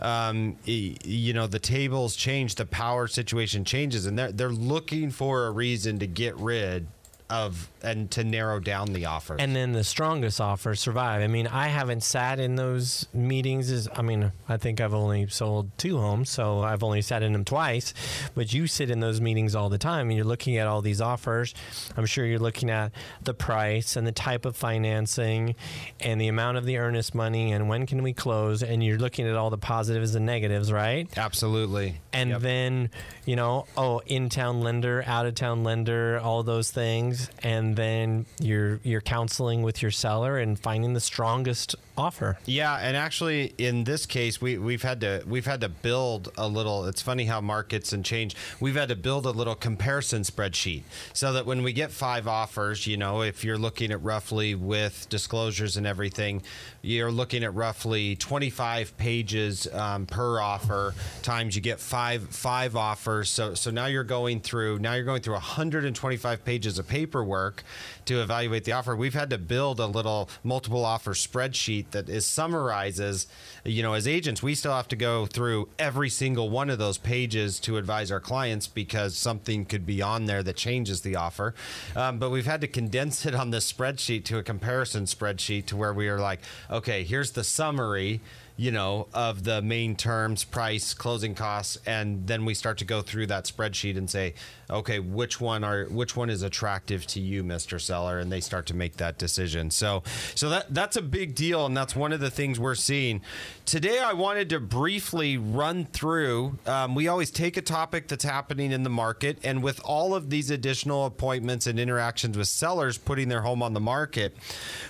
um, 0.00 0.56
you 0.64 1.32
know 1.32 1.46
the 1.46 1.58
tables 1.58 2.14
change, 2.14 2.54
the 2.54 2.66
power 2.66 3.08
situation 3.08 3.64
changes, 3.64 4.06
and 4.06 4.18
they're 4.18 4.32
they're 4.32 4.48
looking 4.48 5.10
for 5.10 5.46
a 5.46 5.50
reason 5.50 5.98
to 5.98 6.06
get 6.06 6.36
rid 6.36 6.86
of 7.30 7.68
and 7.82 8.10
to 8.10 8.24
narrow 8.24 8.58
down 8.58 8.92
the 8.92 9.04
offer. 9.04 9.36
And 9.38 9.54
then 9.54 9.72
the 9.72 9.84
strongest 9.84 10.40
offer 10.40 10.74
survive. 10.74 11.22
I 11.22 11.26
mean, 11.26 11.46
I 11.46 11.68
haven't 11.68 12.02
sat 12.02 12.40
in 12.40 12.56
those 12.56 13.06
meetings. 13.12 13.70
Is 13.70 13.88
I 13.94 14.02
mean, 14.02 14.32
I 14.48 14.56
think 14.56 14.80
I've 14.80 14.94
only 14.94 15.28
sold 15.28 15.70
two 15.78 15.98
homes, 15.98 16.30
so 16.30 16.60
I've 16.60 16.82
only 16.82 17.02
sat 17.02 17.22
in 17.22 17.32
them 17.32 17.44
twice. 17.44 17.92
But 18.34 18.52
you 18.52 18.66
sit 18.66 18.90
in 18.90 19.00
those 19.00 19.20
meetings 19.20 19.54
all 19.54 19.68
the 19.68 19.78
time, 19.78 20.08
and 20.08 20.16
you're 20.16 20.24
looking 20.26 20.56
at 20.56 20.66
all 20.66 20.80
these 20.82 21.00
offers. 21.00 21.54
I'm 21.96 22.06
sure 22.06 22.24
you're 22.24 22.38
looking 22.38 22.70
at 22.70 22.92
the 23.22 23.34
price 23.34 23.96
and 23.96 24.06
the 24.06 24.12
type 24.12 24.44
of 24.44 24.56
financing, 24.56 25.54
and 26.00 26.20
the 26.20 26.28
amount 26.28 26.56
of 26.56 26.64
the 26.64 26.78
earnest 26.78 27.14
money, 27.14 27.52
and 27.52 27.68
when 27.68 27.86
can 27.86 28.02
we 28.02 28.12
close. 28.12 28.62
And 28.62 28.82
you're 28.82 28.98
looking 28.98 29.26
at 29.28 29.34
all 29.36 29.50
the 29.50 29.58
positives 29.58 30.14
and 30.14 30.24
negatives, 30.26 30.72
right? 30.72 31.08
Absolutely. 31.16 32.00
And 32.12 32.30
Yep. 32.30 32.40
then, 32.40 32.90
you 33.26 33.36
know, 33.36 33.66
oh, 33.76 34.00
in 34.06 34.28
town 34.28 34.60
lender, 34.60 35.04
out 35.06 35.26
of 35.26 35.34
town 35.34 35.62
lender, 35.62 36.18
all 36.18 36.42
those 36.42 36.70
things. 36.70 37.17
And 37.42 37.76
then 37.76 38.26
you're 38.40 38.80
you're 38.82 39.00
counseling 39.00 39.62
with 39.62 39.82
your 39.82 39.90
seller 39.90 40.38
and 40.38 40.58
finding 40.58 40.94
the 40.94 41.00
strongest 41.00 41.76
offer. 41.96 42.38
Yeah, 42.46 42.76
and 42.76 42.96
actually, 42.96 43.54
in 43.58 43.84
this 43.84 44.06
case, 44.06 44.40
we 44.40 44.58
we've 44.58 44.82
had 44.82 45.00
to 45.00 45.22
we've 45.26 45.46
had 45.46 45.60
to 45.62 45.68
build 45.68 46.32
a 46.38 46.48
little. 46.48 46.84
It's 46.86 47.02
funny 47.02 47.24
how 47.24 47.40
markets 47.40 47.92
and 47.92 48.04
change. 48.04 48.36
We've 48.60 48.76
had 48.76 48.88
to 48.88 48.96
build 48.96 49.26
a 49.26 49.30
little 49.30 49.54
comparison 49.54 50.22
spreadsheet 50.22 50.82
so 51.12 51.32
that 51.32 51.46
when 51.46 51.62
we 51.62 51.72
get 51.72 51.90
five 51.90 52.28
offers, 52.28 52.86
you 52.86 52.96
know, 52.96 53.22
if 53.22 53.44
you're 53.44 53.58
looking 53.58 53.90
at 53.90 54.02
roughly 54.02 54.54
with 54.54 55.06
disclosures 55.08 55.76
and 55.76 55.86
everything, 55.86 56.42
you're 56.82 57.10
looking 57.10 57.42
at 57.42 57.54
roughly 57.54 58.16
25 58.16 58.96
pages 58.96 59.66
um, 59.74 60.06
per 60.06 60.40
offer 60.40 60.94
times 61.22 61.56
you 61.56 61.62
get 61.62 61.80
five 61.80 62.28
five 62.28 62.76
offers. 62.76 63.28
So 63.28 63.54
so 63.54 63.70
now 63.70 63.86
you're 63.86 64.04
going 64.04 64.40
through 64.40 64.78
now 64.78 64.94
you're 64.94 65.04
going 65.04 65.22
through 65.22 65.34
125 65.34 66.44
pages 66.44 66.78
of 66.78 66.86
paper 66.86 67.07
paperwork 67.08 67.64
to 68.04 68.20
evaluate 68.20 68.64
the 68.64 68.72
offer. 68.72 68.94
We've 68.94 69.14
had 69.14 69.30
to 69.30 69.38
build 69.38 69.80
a 69.80 69.86
little 69.86 70.28
multiple 70.44 70.84
offer 70.84 71.14
spreadsheet 71.14 71.90
that 71.92 72.08
is 72.08 72.26
summarizes, 72.26 73.26
you 73.64 73.82
know, 73.82 73.94
as 73.94 74.06
agents, 74.06 74.42
we 74.42 74.54
still 74.54 74.72
have 74.72 74.88
to 74.88 74.96
go 74.96 75.26
through 75.26 75.68
every 75.78 76.10
single 76.10 76.50
one 76.50 76.68
of 76.68 76.78
those 76.78 76.98
pages 76.98 77.58
to 77.60 77.78
advise 77.78 78.10
our 78.10 78.20
clients 78.20 78.66
because 78.66 79.16
something 79.16 79.64
could 79.64 79.86
be 79.86 80.02
on 80.02 80.26
there 80.26 80.42
that 80.42 80.56
changes 80.56 81.00
the 81.00 81.16
offer. 81.16 81.54
Um, 81.96 82.18
but 82.18 82.30
we've 82.30 82.46
had 82.46 82.60
to 82.60 82.68
condense 82.68 83.24
it 83.24 83.34
on 83.34 83.50
this 83.50 83.70
spreadsheet 83.72 84.24
to 84.26 84.38
a 84.38 84.42
comparison 84.42 85.04
spreadsheet 85.04 85.66
to 85.66 85.76
where 85.76 85.94
we 85.94 86.08
are 86.08 86.20
like, 86.20 86.40
okay, 86.70 87.04
here's 87.04 87.32
the 87.32 87.44
summary 87.44 88.20
you 88.58 88.72
know, 88.72 89.06
of 89.14 89.44
the 89.44 89.62
main 89.62 89.94
terms, 89.94 90.42
price, 90.42 90.92
closing 90.92 91.32
costs, 91.32 91.78
and 91.86 92.26
then 92.26 92.44
we 92.44 92.54
start 92.54 92.76
to 92.76 92.84
go 92.84 93.00
through 93.00 93.24
that 93.24 93.44
spreadsheet 93.44 93.96
and 93.96 94.10
say, 94.10 94.34
okay, 94.68 94.98
which 94.98 95.40
one 95.40 95.62
are 95.62 95.84
which 95.84 96.16
one 96.16 96.28
is 96.28 96.42
attractive 96.42 97.06
to 97.06 97.20
you, 97.20 97.44
Mr. 97.44 97.80
Seller, 97.80 98.18
and 98.18 98.32
they 98.32 98.40
start 98.40 98.66
to 98.66 98.74
make 98.74 98.96
that 98.96 99.16
decision. 99.16 99.70
So, 99.70 100.02
so 100.34 100.48
that 100.48 100.74
that's 100.74 100.96
a 100.96 101.02
big 101.02 101.36
deal, 101.36 101.66
and 101.66 101.76
that's 101.76 101.94
one 101.94 102.12
of 102.12 102.18
the 102.18 102.30
things 102.30 102.58
we're 102.58 102.74
seeing 102.74 103.20
today. 103.64 104.00
I 104.00 104.12
wanted 104.12 104.50
to 104.50 104.58
briefly 104.58 105.38
run 105.38 105.84
through. 105.84 106.58
Um, 106.66 106.96
we 106.96 107.06
always 107.06 107.30
take 107.30 107.56
a 107.56 107.62
topic 107.62 108.08
that's 108.08 108.24
happening 108.24 108.72
in 108.72 108.82
the 108.82 108.90
market, 108.90 109.38
and 109.44 109.62
with 109.62 109.80
all 109.84 110.16
of 110.16 110.30
these 110.30 110.50
additional 110.50 111.06
appointments 111.06 111.68
and 111.68 111.78
interactions 111.78 112.36
with 112.36 112.48
sellers 112.48 112.98
putting 112.98 113.28
their 113.28 113.42
home 113.42 113.62
on 113.62 113.72
the 113.72 113.80
market, 113.80 114.36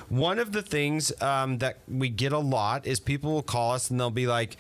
one 0.09 0.39
of 0.39 0.53
the 0.53 0.63
things 0.63 1.13
um, 1.21 1.59
that 1.59 1.81
we 1.87 2.09
get 2.09 2.33
a 2.33 2.39
lot 2.39 2.87
is 2.87 2.99
people 2.99 3.35
will 3.35 3.43
call 3.43 3.58
us 3.59 3.91
and 3.91 3.99
they'll 3.99 4.11
be 4.11 4.27
like, 4.27 4.57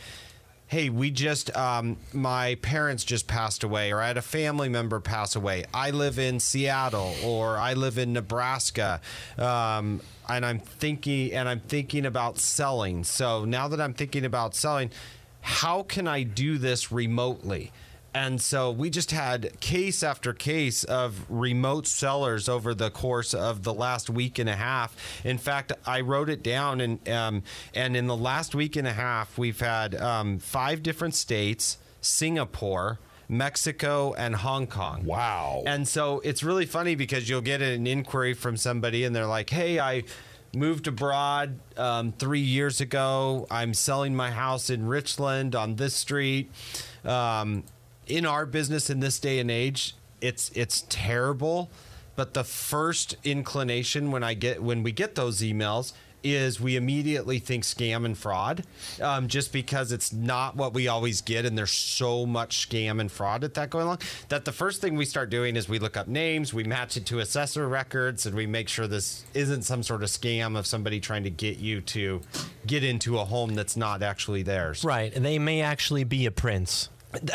hey, 0.69 0.91
we 0.91 1.11
just, 1.11 1.55
um, 1.57 1.97
my 2.13 2.55
parents 2.57 3.03
just 3.03 3.27
passed 3.27 3.65
away, 3.65 3.91
or 3.91 4.03
I 4.03 4.09
had 4.09 4.19
a 4.19 4.23
family 4.23 4.69
member 4.69 5.01
pass 5.01 5.35
away. 5.35 5.65
I 5.73 5.91
live 5.91 6.19
in 6.19 6.41
Seattle, 6.41 7.15
or 7.25 7.57
I 7.57 7.73
live 7.73 7.97
in 7.97 8.13
Nebraska. 8.13 9.01
Um, 9.39 10.03
and 10.29 10.45
I'm 10.45 10.59
thinking, 10.59 11.33
and 11.33 11.49
I'm 11.49 11.61
thinking 11.61 12.05
about 12.05 12.39
selling. 12.39 13.03
So 13.05 13.47
now 13.47 13.69
that 13.69 13.81
I'm 13.81 13.95
thinking 13.95 14.27
about 14.27 14.55
selling, 14.55 14.91
how 15.41 15.85
can 15.85 16.07
I 16.07 16.23
do 16.23 16.59
this 16.59 16.93
remotely? 16.93 17.73
And 18.19 18.43
so 18.43 18.73
we 18.73 18.91
just 18.91 19.13
had 19.13 19.61
case 19.61 20.03
after 20.03 20.33
case 20.33 20.83
of 20.83 21.25
remote 21.29 21.87
sellers 21.87 22.49
over 22.49 22.75
the 22.75 22.91
course 22.91 23.33
of 23.33 23.63
the 23.63 23.73
last 23.73 24.11
week 24.11 24.41
and 24.41 24.49
a 24.49 24.57
half. 24.57 24.97
In 25.25 25.39
fact, 25.39 25.71
I 25.87 26.01
wrote 26.01 26.29
it 26.29 26.43
down, 26.43 26.81
and 26.81 27.09
um, 27.09 27.45
and 27.75 27.97
in 27.97 28.09
the 28.09 28.17
last 28.17 28.57
week 28.57 28.75
and 28.75 28.89
a 28.89 28.93
half, 28.93 29.39
we've 29.39 29.61
had 29.61 29.95
um, 29.95 30.41
five 30.41 30.83
different 30.83 31.15
states, 31.15 31.79
Singapore. 32.01 32.99
Mexico 33.31 34.15
and 34.15 34.35
Hong 34.35 34.67
Kong. 34.67 35.05
Wow. 35.05 35.63
And 35.67 35.87
so 35.87 36.21
it's 36.21 36.43
really 36.43 36.65
funny 36.65 36.95
because 36.95 37.29
you'll 37.29 37.43
get 37.43 37.61
an 37.61 37.87
inquiry 37.87 38.33
from 38.33 38.57
somebody 38.57 39.05
and 39.05 39.15
they're 39.15 39.27
like, 39.27 39.51
hey, 39.51 39.79
I 39.79 40.05
moved 40.55 40.87
abroad 40.87 41.61
um, 41.77 42.13
three 42.13 42.41
years 42.41 42.81
ago. 42.81 43.47
I'm 43.51 43.75
selling 43.75 44.17
my 44.17 44.31
house 44.31 44.71
in 44.71 44.87
Richland 44.89 45.55
on 45.55 45.77
this 45.77 45.93
street. 45.93 46.51
Um, 47.05 47.65
in 48.09 48.27
our 48.27 48.47
business 48.47 48.91
in 48.91 49.01
this 49.01 49.19
day 49.19 49.39
and 49.39 49.51
age, 49.51 49.95
it's 50.21 50.51
it's 50.55 50.85
terrible. 50.89 51.71
But 52.17 52.35
the 52.35 52.45
first 52.45 53.17
inclination 53.23 54.11
when 54.11 54.25
I 54.25 54.35
get 54.35 54.63
when 54.63 54.83
we 54.83 54.93
get 54.93 55.15
those 55.15 55.41
emails 55.41 55.93
is 56.25 56.61
we 56.61 56.77
immediately 56.77 57.39
think 57.39 57.65
scam 57.65 58.05
and 58.05 58.17
fraud, 58.17 58.65
um, 59.01 59.29
just 59.29 59.53
because 59.53 59.93
it's 59.93 60.13
not 60.13 60.57
what 60.57 60.75
we 60.75 60.89
always 60.89 61.21
get, 61.21 61.45
and 61.45 61.57
there's 61.57 61.71
so 61.71 62.27
much 62.27 62.69
scam 62.69 63.01
and 63.01 63.11
fraud 63.11 63.45
at 63.45 63.55
that 63.55 63.71
going 63.71 63.87
on. 63.87 63.99
That 64.29 64.45
the 64.45 64.53
first 64.53 64.81
thing 64.81 64.97
we 64.97 65.05
start 65.05 65.31
doing 65.31 65.57
is 65.57 65.69
we 65.69 65.79
look 65.79 65.97
up 65.97 66.09
names, 66.09 66.53
we 66.53 66.65
match 66.65 66.97
it 66.97 67.07
to 67.07 67.21
assessor 67.21 67.69
records, 67.69 68.27
and 68.27 68.35
we 68.35 68.47
make 68.47 68.69
sure 68.69 68.87
this 68.87 69.25
isn't 69.35 69.63
some 69.63 69.83
sort 69.83 70.03
of 70.03 70.09
scam 70.09 70.59
of 70.59 70.67
somebody 70.67 71.01
trying 71.01 71.25
to 71.25 71.31
get 71.31 71.59
you 71.59 71.81
to 71.83 72.21
get 72.67 72.83
into 72.83 73.19
a 73.19 73.25
home 73.25 73.55
that's 73.55 73.77
not 73.77 74.03
actually 74.03 74.43
theirs. 74.43 74.85
Right. 74.85 75.15
And 75.15 75.25
they 75.25 75.39
may 75.39 75.63
actually 75.63 76.05
be 76.05 76.27
a 76.27 76.31
prince. 76.31 76.89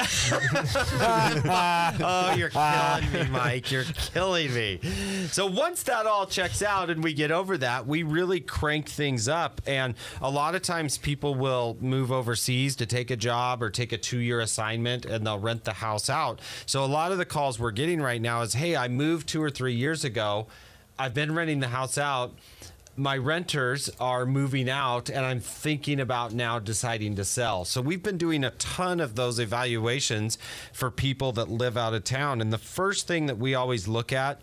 oh, 2.03 2.35
you're 2.37 2.49
killing 2.49 3.11
me, 3.11 3.23
Mike. 3.31 3.71
You're 3.71 3.83
killing 3.83 4.53
me. 4.53 4.79
So 5.31 5.47
once 5.47 5.81
that 5.83 6.05
all 6.05 6.27
checks 6.27 6.61
out 6.61 6.91
and 6.91 7.03
we 7.03 7.13
get 7.13 7.31
over 7.31 7.57
that, 7.57 7.87
we 7.87 8.03
really 8.03 8.39
crank 8.39 8.87
things 8.87 9.27
up. 9.27 9.61
And 9.65 9.95
a 10.21 10.29
lot 10.29 10.53
of 10.53 10.61
times 10.61 10.99
people 10.99 11.33
will 11.33 11.75
move 11.81 12.11
overseas 12.11 12.75
to 12.77 12.85
take 12.85 13.09
a 13.09 13.15
job 13.15 13.63
or 13.63 13.71
take 13.71 13.91
a 13.91 13.97
two 13.97 14.19
year 14.19 14.39
assignment 14.41 15.05
and 15.05 15.25
they'll 15.25 15.39
rent 15.39 15.63
the 15.63 15.73
house 15.73 16.07
out. 16.09 16.39
So 16.67 16.83
a 16.83 16.87
lot 16.87 17.11
of 17.11 17.17
the 17.17 17.25
calls 17.25 17.59
we're 17.59 17.71
getting 17.71 17.99
right 17.99 18.21
now 18.21 18.41
is 18.41 18.53
hey, 18.53 18.75
I 18.75 18.87
moved 18.89 19.27
two 19.27 19.41
or 19.41 19.49
three 19.49 19.73
years 19.73 20.03
ago. 20.03 20.47
I've 20.99 21.15
been 21.15 21.33
renting 21.33 21.59
the 21.59 21.69
house 21.69 21.97
out 21.97 22.33
my 22.95 23.17
renters 23.17 23.89
are 23.99 24.25
moving 24.25 24.69
out 24.69 25.09
and 25.09 25.25
I'm 25.25 25.39
thinking 25.39 25.99
about 25.99 26.33
now 26.33 26.59
deciding 26.59 27.15
to 27.15 27.25
sell. 27.25 27.65
So 27.65 27.81
we've 27.81 28.03
been 28.03 28.17
doing 28.17 28.43
a 28.43 28.51
ton 28.51 28.99
of 28.99 29.15
those 29.15 29.39
evaluations 29.39 30.37
for 30.71 30.91
people 30.91 31.31
that 31.33 31.49
live 31.49 31.75
out 31.75 31.93
of 31.93 32.03
town. 32.03 32.39
And 32.39 32.53
the 32.53 32.57
first 32.57 33.07
thing 33.07 33.25
that 33.25 33.37
we 33.37 33.55
always 33.55 33.87
look 33.87 34.13
at 34.13 34.41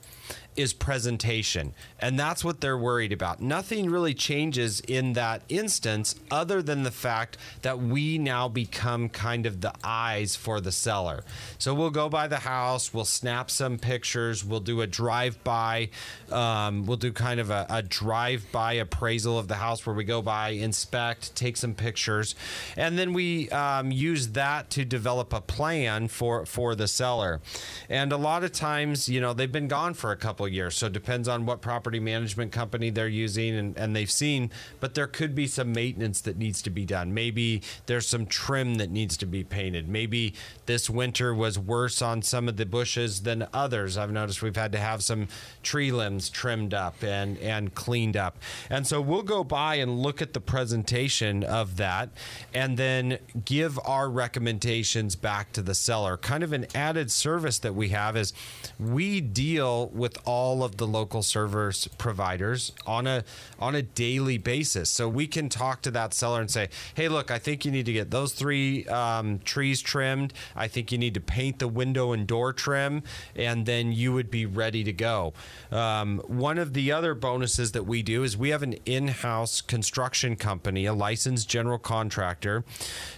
is 0.57 0.73
presentation. 0.73 1.73
And 1.99 2.19
that's 2.19 2.45
what 2.45 2.61
they're 2.61 2.79
worried 2.79 3.13
about. 3.13 3.41
Nothing 3.41 3.91
really 3.91 4.15
changes 4.15 4.81
in 4.81 5.15
that 5.15 5.43
instance 5.49 6.15
other 6.31 6.63
than 6.63 6.83
the 6.83 6.91
fact 6.91 7.37
that 7.63 7.79
we 7.79 8.19
now 8.19 8.49
become 8.49 9.09
kind 9.09 9.47
of 9.47 9.61
the 9.61 9.73
eyes 9.85 10.37
for 10.37 10.61
the 10.61 10.73
seller. 10.73 11.25
So 11.59 11.75
we'll 11.75 11.91
go 11.91 12.09
by 12.09 12.29
the 12.29 12.39
house, 12.39 12.93
we'll 12.93 13.05
snap 13.05 13.51
some 13.51 13.79
pictures, 13.79 14.45
we'll 14.45 14.61
do 14.61 14.81
a 14.81 14.87
drive 14.87 15.43
by, 15.45 15.91
um, 16.31 16.87
we'll 16.87 16.97
do 16.97 17.13
kind 17.13 17.41
of 17.41 17.51
a, 17.51 17.67
a 17.69 17.83
drive 17.83 18.47
by 18.53 18.75
appraisal 18.75 19.39
of 19.39 19.49
the 19.49 19.57
house 19.57 19.85
where 19.87 19.95
we 19.95 20.05
go 20.05 20.23
by, 20.23 20.51
inspect, 20.51 21.35
take 21.35 21.57
some 21.57 21.75
pictures, 21.75 22.35
and 22.77 22.99
then 22.99 23.13
we 23.13 23.49
um, 23.51 23.91
use 23.91 24.29
that 24.29 24.71
to 24.71 24.85
develop 24.85 25.33
a 25.33 25.41
plan 25.41 26.09
for, 26.09 26.47
for 26.47 26.75
the 26.75 26.89
seller. 26.89 27.41
And 27.89 28.13
a 28.13 28.17
lot 28.17 28.45
of 28.45 28.53
times, 28.53 29.09
you 29.09 29.21
know, 29.21 29.33
they've 29.33 29.51
been 29.51 29.69
gone 29.69 29.95
for 29.95 30.13
a 30.13 30.17
couple 30.17 30.40
years. 30.49 30.77
So 30.77 30.87
it 30.87 30.93
depends 30.93 31.29
on 31.29 31.47
what 31.47 31.61
property 31.61 32.01
management 32.01 32.53
company 32.53 32.91
they're 32.91 33.09
using 33.09 33.57
and, 33.57 33.77
and 33.77 33.95
they've 33.95 34.11
seen, 34.11 34.51
but 34.81 34.95
there 34.95 35.07
could 35.07 35.35
be 35.35 35.47
some 35.47 35.73
maintenance 35.73 36.21
that 36.23 36.37
needs 36.37 36.63
to 36.63 36.71
be 36.71 36.85
done. 36.85 37.15
Maybe 37.15 37.63
there's 37.87 38.07
some 38.07 38.27
trim 38.27 38.77
that 38.77 38.91
needs 38.91 39.17
to 39.19 39.27
be 39.27 39.45
painted. 39.45 39.89
Maybe 39.89 40.35
this 40.67 40.89
winter 40.89 41.35
was 41.35 41.59
worse 41.59 42.03
on 42.03 42.23
some 42.23 42.49
of 42.49 42.57
the 42.57 42.67
bushes 42.67 43.23
than 43.23 43.47
others. 43.53 43.97
I've 43.97 44.13
noticed 44.13 44.43
we've 44.43 44.57
had 44.57 44.73
to 44.73 44.79
have 44.79 45.03
some 45.03 45.29
tree 45.63 45.93
limbs 45.93 46.31
trimmed 46.31 46.75
up 46.75 47.03
and, 47.03 47.39
and 47.39 47.75
cleaned 47.75 48.17
up. 48.17 48.39
And 48.69 48.87
so 48.87 49.01
we'll 49.01 49.23
go 49.23 49.45
by 49.45 49.77
and 49.77 50.01
look 50.01 50.23
at 50.23 50.33
the 50.33 50.41
presentation 50.41 51.45
of 51.45 51.77
that 51.77 52.11
and 52.55 52.77
then 52.77 53.19
give 53.45 53.79
our 53.85 54.09
recommendations 54.09 55.17
back 55.17 55.53
to 55.53 55.63
the 55.63 55.75
seller. 55.75 56.17
Kind 56.17 56.43
of 56.43 56.53
an 56.53 56.67
added 56.75 57.11
service 57.11 57.59
that 57.59 57.75
we 57.75 57.91
have 57.91 58.17
is 58.17 58.33
we 58.79 59.21
deal 59.21 59.89
with 59.89 60.19
all 60.31 60.63
of 60.63 60.77
the 60.77 60.87
local 60.87 61.23
service 61.25 61.89
providers 61.99 62.73
on 62.87 63.05
a 63.09 63.25
on 63.59 63.75
a 63.75 63.83
daily 63.83 64.39
basis. 64.39 64.89
So 64.89 65.09
we 65.09 65.27
can 65.27 65.49
talk 65.49 65.83
to 65.83 65.91
that 65.91 66.15
seller 66.15 66.41
and 66.41 66.51
say, 66.51 66.69
"Hey, 66.95 67.09
look, 67.09 67.33
I 67.33 67.39
think 67.39 67.65
you 67.65 67.73
need 67.73 67.87
to 67.87 67.93
get 67.93 68.13
those 68.13 68.33
three 68.33 68.87
um, 68.87 69.41
trees 69.41 69.83
trimmed. 69.83 70.33
I 70.55 70.69
think 70.69 70.93
you 70.93 70.99
need 70.99 71.15
to 71.15 71.21
paint 71.21 71.59
the 71.59 71.67
window 71.67 72.13
and 72.13 72.29
door 72.29 72.53
trim, 72.53 73.03
and 73.35 73.67
then 73.67 73.91
you 73.91 74.13
would 74.13 74.31
be 74.31 74.47
ready 74.47 74.85
to 74.85 74.93
go." 74.93 75.33
Um, 75.73 76.19
one 76.29 76.59
of 76.59 76.75
the 76.75 76.93
other 76.93 77.15
bonuses 77.15 77.73
that 77.73 77.87
we 77.87 78.03
do 78.03 78.23
is 78.23 78.37
we 78.37 78.51
have 78.51 78.63
an 78.63 78.75
in-house 78.87 79.61
construction 79.61 80.37
company, 80.37 80.87
a 80.87 80.95
licensed 80.95 81.49
general 81.49 81.79
contractor, 81.79 82.63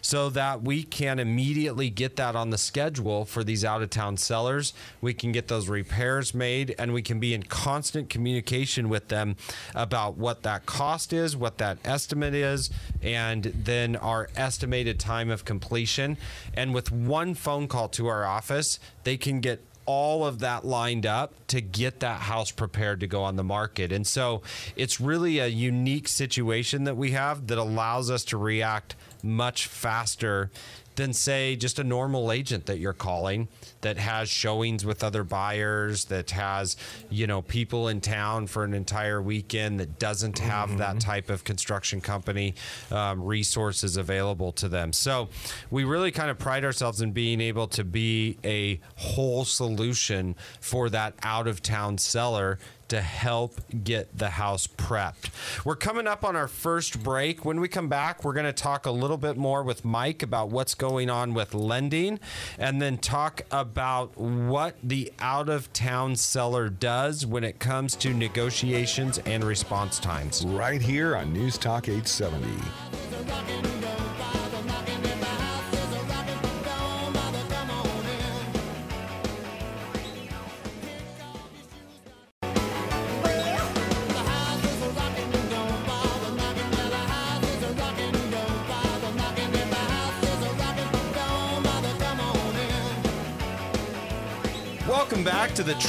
so 0.00 0.30
that 0.30 0.62
we 0.62 0.82
can 0.82 1.18
immediately 1.18 1.90
get 1.90 2.16
that 2.16 2.34
on 2.34 2.48
the 2.50 2.58
schedule 2.58 3.26
for 3.26 3.44
these 3.44 3.64
out-of-town 3.64 4.16
sellers. 4.16 4.72
We 5.00 5.12
can 5.12 5.30
get 5.32 5.48
those 5.48 5.68
repairs 5.68 6.32
made, 6.32 6.74
and 6.78 6.94
we 6.94 7.01
can 7.02 7.20
be 7.20 7.34
in 7.34 7.42
constant 7.42 8.08
communication 8.08 8.88
with 8.88 9.08
them 9.08 9.36
about 9.74 10.16
what 10.16 10.42
that 10.42 10.66
cost 10.66 11.12
is, 11.12 11.36
what 11.36 11.58
that 11.58 11.78
estimate 11.84 12.34
is, 12.34 12.70
and 13.02 13.44
then 13.44 13.96
our 13.96 14.28
estimated 14.36 14.98
time 14.98 15.30
of 15.30 15.44
completion. 15.44 16.16
And 16.54 16.74
with 16.74 16.90
one 16.90 17.34
phone 17.34 17.68
call 17.68 17.88
to 17.90 18.06
our 18.06 18.24
office, 18.24 18.78
they 19.04 19.16
can 19.16 19.40
get 19.40 19.64
all 19.84 20.24
of 20.24 20.38
that 20.38 20.64
lined 20.64 21.06
up 21.06 21.34
to 21.48 21.60
get 21.60 22.00
that 22.00 22.20
house 22.20 22.50
prepared 22.50 23.00
to 23.00 23.06
go 23.06 23.22
on 23.24 23.36
the 23.36 23.44
market. 23.44 23.92
And 23.92 24.06
so 24.06 24.42
it's 24.76 25.00
really 25.00 25.38
a 25.38 25.48
unique 25.48 26.08
situation 26.08 26.84
that 26.84 26.96
we 26.96 27.10
have 27.12 27.48
that 27.48 27.58
allows 27.58 28.10
us 28.10 28.24
to 28.26 28.36
react 28.36 28.94
much 29.22 29.66
faster 29.66 30.50
than 30.96 31.12
say 31.12 31.56
just 31.56 31.78
a 31.78 31.84
normal 31.84 32.32
agent 32.32 32.66
that 32.66 32.78
you're 32.78 32.92
calling 32.92 33.48
that 33.80 33.96
has 33.96 34.28
showings 34.28 34.84
with 34.84 35.02
other 35.02 35.24
buyers 35.24 36.04
that 36.06 36.30
has 36.30 36.76
you 37.10 37.26
know 37.26 37.42
people 37.42 37.88
in 37.88 38.00
town 38.00 38.46
for 38.46 38.64
an 38.64 38.74
entire 38.74 39.20
weekend 39.20 39.80
that 39.80 39.98
doesn't 39.98 40.38
have 40.38 40.70
mm-hmm. 40.70 40.78
that 40.78 41.00
type 41.00 41.30
of 41.30 41.44
construction 41.44 42.00
company 42.00 42.54
um, 42.90 43.22
resources 43.22 43.96
available 43.96 44.52
to 44.52 44.68
them 44.68 44.92
so 44.92 45.28
we 45.70 45.84
really 45.84 46.10
kind 46.10 46.30
of 46.30 46.38
pride 46.38 46.64
ourselves 46.64 47.00
in 47.00 47.12
being 47.12 47.40
able 47.40 47.66
to 47.66 47.84
be 47.84 48.36
a 48.44 48.80
whole 48.96 49.44
solution 49.44 50.34
for 50.60 50.88
that 50.90 51.14
out 51.22 51.46
of 51.46 51.62
town 51.62 51.98
seller 51.98 52.58
to 52.92 53.00
help 53.00 53.58
get 53.82 54.18
the 54.18 54.28
house 54.28 54.66
prepped. 54.66 55.30
We're 55.64 55.76
coming 55.76 56.06
up 56.06 56.24
on 56.24 56.36
our 56.36 56.46
first 56.46 57.02
break. 57.02 57.42
When 57.42 57.58
we 57.58 57.66
come 57.66 57.88
back, 57.88 58.22
we're 58.22 58.34
going 58.34 58.44
to 58.44 58.52
talk 58.52 58.84
a 58.84 58.90
little 58.90 59.16
bit 59.16 59.38
more 59.38 59.62
with 59.62 59.82
Mike 59.82 60.22
about 60.22 60.50
what's 60.50 60.74
going 60.74 61.08
on 61.08 61.32
with 61.32 61.54
lending 61.54 62.20
and 62.58 62.82
then 62.82 62.98
talk 62.98 63.40
about 63.50 64.18
what 64.18 64.76
the 64.82 65.10
out 65.20 65.48
of 65.48 65.72
town 65.72 66.16
seller 66.16 66.68
does 66.68 67.24
when 67.24 67.44
it 67.44 67.58
comes 67.58 67.96
to 67.96 68.12
negotiations 68.12 69.16
and 69.24 69.42
response 69.42 69.98
times. 69.98 70.44
Right 70.44 70.82
here 70.82 71.16
on 71.16 71.32
News 71.32 71.56
Talk 71.56 71.88
870. 71.88 73.71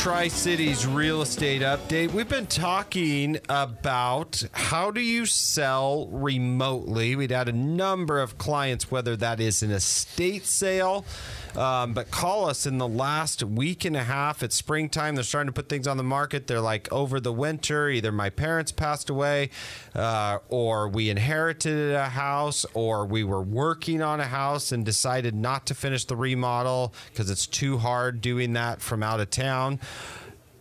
Tri 0.03 0.27
Cities 0.27 0.86
Real 0.86 1.22
Estate 1.22 1.62
Update. 1.62 2.12
We've 2.12 2.27
been 2.27 2.45
talking 2.45 3.39
about 3.48 4.43
how 4.51 4.91
do 4.91 5.00
you 5.00 5.25
sell 5.25 6.07
remotely. 6.07 7.15
We'd 7.15 7.31
had 7.31 7.48
a 7.48 7.53
number 7.53 8.19
of 8.19 8.38
clients, 8.38 8.91
whether 8.91 9.15
that 9.15 9.39
is 9.39 9.63
an 9.63 9.72
estate 9.72 10.45
sale 10.45 11.05
um, 11.55 11.93
but 11.93 12.10
call 12.10 12.50
us 12.50 12.65
in 12.65 12.77
the 12.77 12.88
last 12.88 13.43
week 13.43 13.86
and 13.86 13.95
a 13.95 14.03
half. 14.03 14.41
It's 14.41 14.55
springtime. 14.55 15.15
They're 15.15 15.24
starting 15.24 15.48
to 15.48 15.53
put 15.53 15.69
things 15.69 15.88
on 15.88 15.98
the 15.98 16.03
market. 16.03 16.48
They're 16.48 16.62
like 16.62 16.91
over 16.91 17.19
the 17.19 17.31
winter. 17.31 17.89
Either 17.89 18.12
my 18.12 18.29
parents 18.29 18.72
passed 18.72 19.10
away, 19.10 19.50
uh, 19.95 20.39
or 20.50 20.88
we 20.88 21.10
inherited 21.10 21.93
a 21.93 22.10
house, 22.10 22.65
or 22.74 23.05
we 23.05 23.24
were 23.24 23.41
working 23.41 24.01
on 24.01 24.19
a 24.19 24.25
house 24.25 24.72
and 24.72 24.86
decided 24.86 25.36
not 25.36 25.65
to 25.67 25.75
finish 25.75 26.05
the 26.05 26.15
remodel 26.15 26.93
because 27.12 27.29
it's 27.29 27.45
too 27.45 27.77
hard 27.77 28.22
doing 28.22 28.53
that 28.53 28.81
from 28.81 29.03
out 29.03 29.19
of 29.19 29.29
town. 29.29 29.79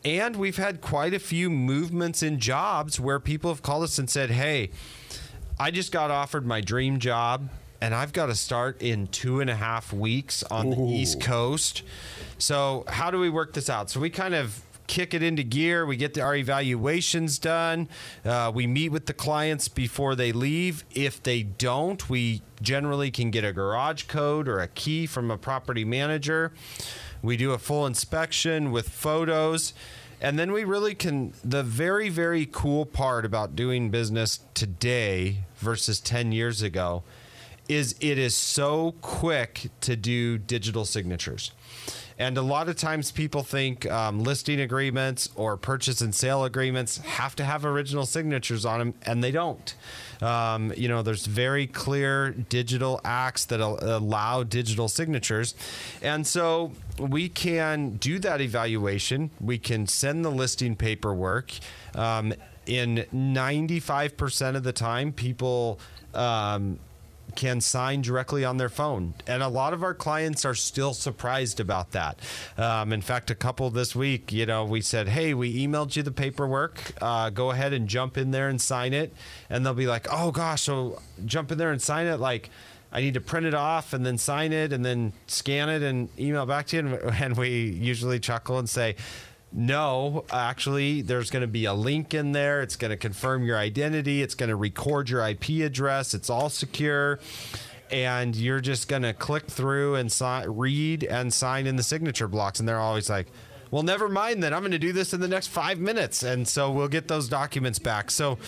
And 0.04 0.36
we've 0.36 0.56
had 0.56 0.80
quite 0.80 1.14
a 1.14 1.18
few 1.18 1.48
movements 1.48 2.22
in 2.22 2.40
jobs 2.40 2.98
where 2.98 3.20
people 3.20 3.50
have 3.50 3.62
called 3.62 3.84
us 3.84 3.98
and 3.98 4.10
said, 4.10 4.30
Hey, 4.30 4.70
I 5.58 5.70
just 5.70 5.92
got 5.92 6.10
offered 6.10 6.44
my 6.44 6.60
dream 6.60 6.98
job 6.98 7.48
and 7.82 7.96
I've 7.96 8.12
got 8.12 8.26
to 8.26 8.36
start 8.36 8.80
in 8.80 9.08
two 9.08 9.40
and 9.40 9.50
a 9.50 9.56
half 9.56 9.92
weeks 9.92 10.44
on 10.44 10.68
Ooh. 10.68 10.76
the 10.76 10.82
East 10.82 11.20
Coast. 11.20 11.82
So, 12.38 12.84
how 12.86 13.10
do 13.10 13.18
we 13.18 13.28
work 13.28 13.54
this 13.54 13.68
out? 13.68 13.90
So, 13.90 13.98
we 13.98 14.08
kind 14.08 14.36
of 14.36 14.62
kick 14.86 15.14
it 15.14 15.22
into 15.22 15.42
gear. 15.42 15.84
We 15.84 15.96
get 15.96 16.14
the, 16.14 16.20
our 16.20 16.36
evaluations 16.36 17.40
done. 17.40 17.88
Uh, 18.24 18.52
we 18.54 18.68
meet 18.68 18.90
with 18.90 19.06
the 19.06 19.12
clients 19.12 19.66
before 19.66 20.14
they 20.14 20.30
leave. 20.30 20.84
If 20.94 21.24
they 21.24 21.42
don't, 21.42 22.08
we 22.08 22.42
generally 22.60 23.10
can 23.10 23.32
get 23.32 23.44
a 23.44 23.52
garage 23.52 24.04
code 24.04 24.46
or 24.46 24.60
a 24.60 24.68
key 24.68 25.06
from 25.06 25.32
a 25.32 25.36
property 25.36 25.84
manager. 25.84 26.52
We 27.20 27.36
do 27.36 27.50
a 27.50 27.58
full 27.58 27.84
inspection 27.84 28.70
with 28.70 28.90
photos. 28.90 29.74
And 30.20 30.38
then 30.38 30.52
we 30.52 30.62
really 30.62 30.94
can. 30.94 31.32
The 31.42 31.64
very, 31.64 32.10
very 32.10 32.46
cool 32.46 32.86
part 32.86 33.24
about 33.24 33.56
doing 33.56 33.90
business 33.90 34.38
today 34.54 35.38
versus 35.56 35.98
10 35.98 36.30
years 36.30 36.62
ago 36.62 37.02
is 37.68 37.94
it 38.00 38.18
is 38.18 38.36
so 38.36 38.94
quick 39.00 39.70
to 39.82 39.96
do 39.96 40.38
digital 40.38 40.84
signatures. 40.84 41.52
And 42.18 42.36
a 42.38 42.42
lot 42.42 42.68
of 42.68 42.76
times 42.76 43.10
people 43.10 43.42
think 43.42 43.90
um, 43.90 44.22
listing 44.22 44.60
agreements 44.60 45.30
or 45.34 45.56
purchase 45.56 46.00
and 46.00 46.14
sale 46.14 46.44
agreements 46.44 46.98
have 46.98 47.34
to 47.36 47.44
have 47.44 47.64
original 47.64 48.06
signatures 48.06 48.64
on 48.64 48.78
them, 48.78 48.94
and 49.04 49.24
they 49.24 49.30
don't. 49.30 49.74
Um, 50.20 50.72
you 50.76 50.88
know, 50.88 51.02
there's 51.02 51.26
very 51.26 51.66
clear 51.66 52.30
digital 52.30 53.00
acts 53.04 53.46
that 53.46 53.60
allow 53.60 54.44
digital 54.44 54.88
signatures. 54.88 55.54
And 56.00 56.26
so 56.26 56.72
we 56.98 57.28
can 57.28 57.96
do 57.96 58.18
that 58.20 58.40
evaluation. 58.40 59.30
We 59.40 59.58
can 59.58 59.86
send 59.86 60.24
the 60.24 60.30
listing 60.30 60.76
paperwork. 60.76 61.52
Um, 61.94 62.34
in 62.66 63.04
95% 63.12 64.54
of 64.54 64.62
the 64.62 64.72
time, 64.72 65.12
people 65.12 65.80
um, 66.14 66.78
can 67.34 67.60
sign 67.60 68.02
directly 68.02 68.44
on 68.44 68.56
their 68.56 68.68
phone. 68.68 69.14
And 69.26 69.42
a 69.42 69.48
lot 69.48 69.72
of 69.72 69.82
our 69.82 69.94
clients 69.94 70.44
are 70.44 70.54
still 70.54 70.94
surprised 70.94 71.60
about 71.60 71.92
that. 71.92 72.18
Um, 72.56 72.92
in 72.92 73.02
fact, 73.02 73.30
a 73.30 73.34
couple 73.34 73.70
this 73.70 73.94
week, 73.94 74.32
you 74.32 74.46
know, 74.46 74.64
we 74.64 74.80
said, 74.80 75.08
hey, 75.08 75.34
we 75.34 75.66
emailed 75.66 75.96
you 75.96 76.02
the 76.02 76.12
paperwork. 76.12 76.92
Uh, 77.00 77.30
go 77.30 77.50
ahead 77.50 77.72
and 77.72 77.88
jump 77.88 78.16
in 78.16 78.30
there 78.30 78.48
and 78.48 78.60
sign 78.60 78.92
it. 78.92 79.14
And 79.50 79.64
they'll 79.64 79.74
be 79.74 79.86
like, 79.86 80.06
oh 80.10 80.30
gosh, 80.30 80.62
so 80.62 81.00
jump 81.24 81.52
in 81.52 81.58
there 81.58 81.72
and 81.72 81.80
sign 81.80 82.06
it. 82.06 82.18
Like, 82.18 82.50
I 82.92 83.00
need 83.00 83.14
to 83.14 83.20
print 83.20 83.46
it 83.46 83.54
off 83.54 83.94
and 83.94 84.04
then 84.04 84.18
sign 84.18 84.52
it 84.52 84.72
and 84.72 84.84
then 84.84 85.14
scan 85.26 85.70
it 85.70 85.82
and 85.82 86.10
email 86.18 86.44
back 86.44 86.66
to 86.68 86.76
you. 86.76 86.96
And 86.96 87.36
we 87.38 87.48
usually 87.48 88.20
chuckle 88.20 88.58
and 88.58 88.68
say, 88.68 88.96
no, 89.52 90.24
actually, 90.30 91.02
there's 91.02 91.30
going 91.30 91.42
to 91.42 91.46
be 91.46 91.64
a 91.66 91.74
link 91.74 92.14
in 92.14 92.32
there. 92.32 92.62
It's 92.62 92.76
going 92.76 92.90
to 92.90 92.96
confirm 92.96 93.44
your 93.44 93.58
identity. 93.58 94.22
It's 94.22 94.34
going 94.34 94.48
to 94.48 94.56
record 94.56 95.10
your 95.10 95.26
IP 95.26 95.62
address. 95.64 96.14
It's 96.14 96.30
all 96.30 96.48
secure. 96.48 97.20
And 97.90 98.34
you're 98.34 98.60
just 98.60 98.88
going 98.88 99.02
to 99.02 99.12
click 99.12 99.48
through 99.48 99.96
and 99.96 100.10
si- 100.10 100.44
read 100.46 101.04
and 101.04 101.32
sign 101.32 101.66
in 101.66 101.76
the 101.76 101.82
signature 101.82 102.28
blocks. 102.28 102.58
And 102.58 102.68
they're 102.68 102.80
always 102.80 103.10
like, 103.10 103.26
well, 103.72 103.82
never 103.82 104.06
mind 104.06 104.42
then. 104.42 104.52
I'm 104.52 104.60
going 104.60 104.72
to 104.72 104.78
do 104.78 104.92
this 104.92 105.14
in 105.14 105.20
the 105.20 105.28
next 105.28 105.46
five 105.46 105.78
minutes. 105.78 106.22
And 106.22 106.46
so 106.46 106.70
we'll 106.70 106.88
get 106.88 107.08
those 107.08 107.26
documents 107.26 107.78
back. 107.78 108.10
So 108.10 108.38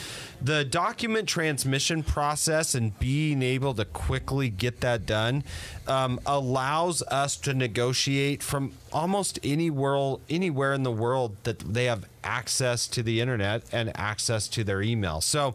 the 0.41 0.67
document 0.67 1.27
transmission 1.27 2.03
process 2.03 2.75
and 2.75 2.97
being 2.99 3.43
able 3.43 3.73
to 3.75 3.87
quickly 3.87 4.51
get 4.51 4.83
that 4.83 5.07
done 5.07 5.43
um, 5.87 6.21
allows 6.27 7.03
us 7.03 7.37
to 7.39 7.55
negotiate 7.55 8.43
from 8.43 8.73
almost 8.93 9.39
any 9.43 9.71
world, 9.71 10.21
anywhere 10.31 10.73
in 10.73 10.85
the 10.85 10.93
world 10.93 11.37
that 11.43 11.59
they 11.59 11.87
have 11.87 12.07
access 12.23 12.87
to 12.89 13.03
the 13.03 13.21
internet 13.21 13.63
and 13.71 13.93
access 13.99 14.49
to 14.49 14.65
their 14.65 14.81
email. 14.81 15.21
So 15.21 15.55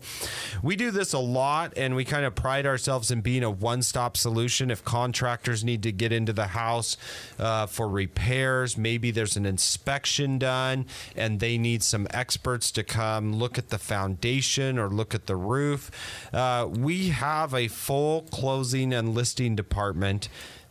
we 0.61 0.75
do 0.75 0.91
this 0.91 1.13
a 1.13 1.19
lot 1.19 1.73
and 1.75 1.95
we 1.95 2.05
kind 2.05 2.25
of 2.25 2.35
pride 2.35 2.65
ourselves 2.65 3.09
in 3.09 3.21
being 3.21 3.43
a 3.43 3.49
one 3.49 3.81
stop 3.81 4.15
solution. 4.15 4.69
If 4.69 4.83
contractors 4.83 5.63
need 5.63 5.81
to 5.83 5.91
get 5.91 6.11
into 6.11 6.31
the 6.31 6.47
house 6.47 6.95
uh, 7.39 7.65
for 7.65 7.87
repairs, 7.87 8.77
maybe 8.77 9.09
there's 9.09 9.35
an 9.35 9.45
inspection 9.45 10.37
done 10.37 10.85
and 11.15 11.39
they 11.39 11.57
need 11.57 11.81
some 11.81 12.07
experts 12.11 12.71
to 12.71 12.83
come 12.83 13.35
look 13.35 13.57
at 13.57 13.69
the 13.69 13.79
foundation 13.79 14.77
or 14.77 14.89
look 14.89 15.15
at 15.15 15.25
the 15.25 15.35
roof. 15.35 15.89
Uh, 16.31 16.67
we 16.69 17.09
have 17.09 17.53
a 17.53 17.67
full 17.67 18.23
closing 18.31 18.93
and 18.93 19.15
listing 19.15 19.55
department 19.55 20.18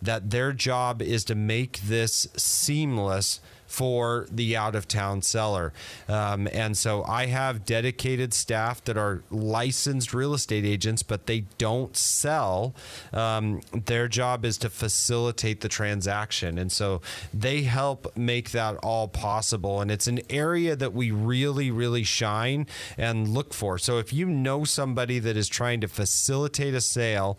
that 0.02 0.30
their 0.30 0.52
job 0.52 1.00
is 1.00 1.24
to 1.24 1.34
make 1.34 1.80
this 1.80 2.28
seamless 2.36 3.40
for 3.68 4.26
the 4.30 4.56
out 4.56 4.74
of 4.74 4.88
town 4.88 5.20
seller. 5.20 5.72
Um, 6.08 6.48
and 6.52 6.76
so 6.76 7.04
I 7.04 7.26
have 7.26 7.66
dedicated 7.66 8.32
staff 8.32 8.82
that 8.84 8.96
are 8.96 9.22
licensed 9.30 10.14
real 10.14 10.32
estate 10.32 10.64
agents, 10.64 11.02
but 11.02 11.26
they 11.26 11.44
don't 11.58 11.94
sell. 11.94 12.74
Um, 13.12 13.60
their 13.72 14.08
job 14.08 14.46
is 14.46 14.56
to 14.58 14.70
facilitate 14.70 15.60
the 15.60 15.68
transaction. 15.68 16.58
And 16.58 16.72
so 16.72 17.02
they 17.32 17.62
help 17.62 18.16
make 18.16 18.52
that 18.52 18.76
all 18.76 19.06
possible. 19.06 19.82
And 19.82 19.90
it's 19.90 20.06
an 20.06 20.20
area 20.30 20.74
that 20.74 20.94
we 20.94 21.10
really, 21.10 21.70
really 21.70 22.04
shine 22.04 22.66
and 22.96 23.28
look 23.28 23.52
for. 23.52 23.76
So 23.76 23.98
if 23.98 24.14
you 24.14 24.26
know 24.26 24.64
somebody 24.64 25.18
that 25.18 25.36
is 25.36 25.46
trying 25.46 25.82
to 25.82 25.88
facilitate 25.88 26.72
a 26.72 26.80
sale 26.80 27.38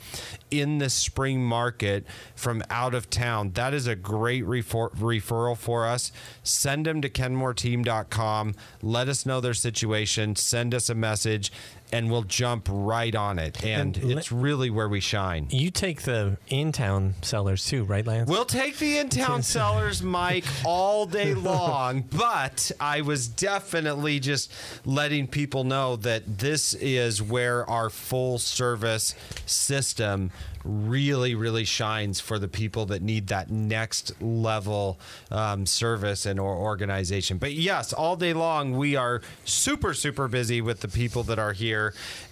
in 0.52 0.78
the 0.78 0.92
spring 0.92 1.44
market 1.44 2.06
from 2.36 2.62
out 2.70 2.94
of 2.94 3.10
town, 3.10 3.54
that 3.54 3.74
is 3.74 3.88
a 3.88 3.96
great 3.96 4.46
refer- 4.46 4.89
referral 4.89 5.58
for 5.58 5.88
us 5.88 6.12
send 6.43 6.86
them 6.86 7.01
to 7.01 7.10
kenmoreteam.com. 7.10 8.55
Let 8.82 9.08
us 9.08 9.25
know 9.25 9.39
their 9.39 9.53
situation. 9.53 10.36
Send 10.36 10.73
us 10.73 10.89
a 10.89 10.95
message 10.95 11.51
and 11.91 12.12
we'll 12.12 12.23
jump 12.23 12.67
right 12.69 13.13
on 13.15 13.39
it. 13.39 13.63
And, 13.63 13.97
And 13.97 14.12
it's 14.12 14.32
really 14.32 14.69
where 14.69 14.89
we 14.89 14.99
shine. 14.99 15.47
You 15.49 15.71
take 15.71 16.04
the 16.04 16.38
in-town 16.47 17.15
sellers 17.21 17.65
too, 17.65 17.84
right, 17.84 18.06
Lance? 18.06 18.30
We'll 18.30 18.45
take 18.45 18.78
the 18.78 18.97
in-town 18.97 19.43
sellers, 19.43 20.02
Mike, 20.04 20.45
all 20.65 21.06
day 21.06 21.34
long. 21.34 22.02
But 22.02 22.71
I 22.80 23.02
was 23.02 23.28
definitely 23.28 24.19
just 24.19 24.52
letting 24.86 25.28
people 25.28 25.63
know 25.63 25.95
that 25.97 26.39
this 26.39 26.73
is 26.75 27.21
where 27.21 27.69
our 27.69 27.89
full 27.89 28.38
service 28.38 29.15
system 29.45 30.32
really, 30.65 31.36
really 31.36 31.63
shines 31.63 32.19
for 32.19 32.38
the 32.38 32.47
people 32.47 32.86
that 32.88 33.02
need 33.02 33.28
that 33.28 33.49
next 33.49 34.12
level 34.21 34.99
um, 35.32 35.65
service 35.65 36.25
and 36.25 36.39
or 36.39 36.54
organization. 36.56 37.38
But 37.38 37.54
yes, 37.54 37.93
all 37.93 38.15
day 38.15 38.34
long 38.34 38.78
we 38.78 38.95
are 38.95 39.21
super, 39.45 39.93
super 39.93 40.28
busy 40.28 40.62
with 40.62 40.82
the 40.82 40.88
people 40.88 41.23
that 41.23 41.39
are 41.39 41.54
here, 41.54 41.79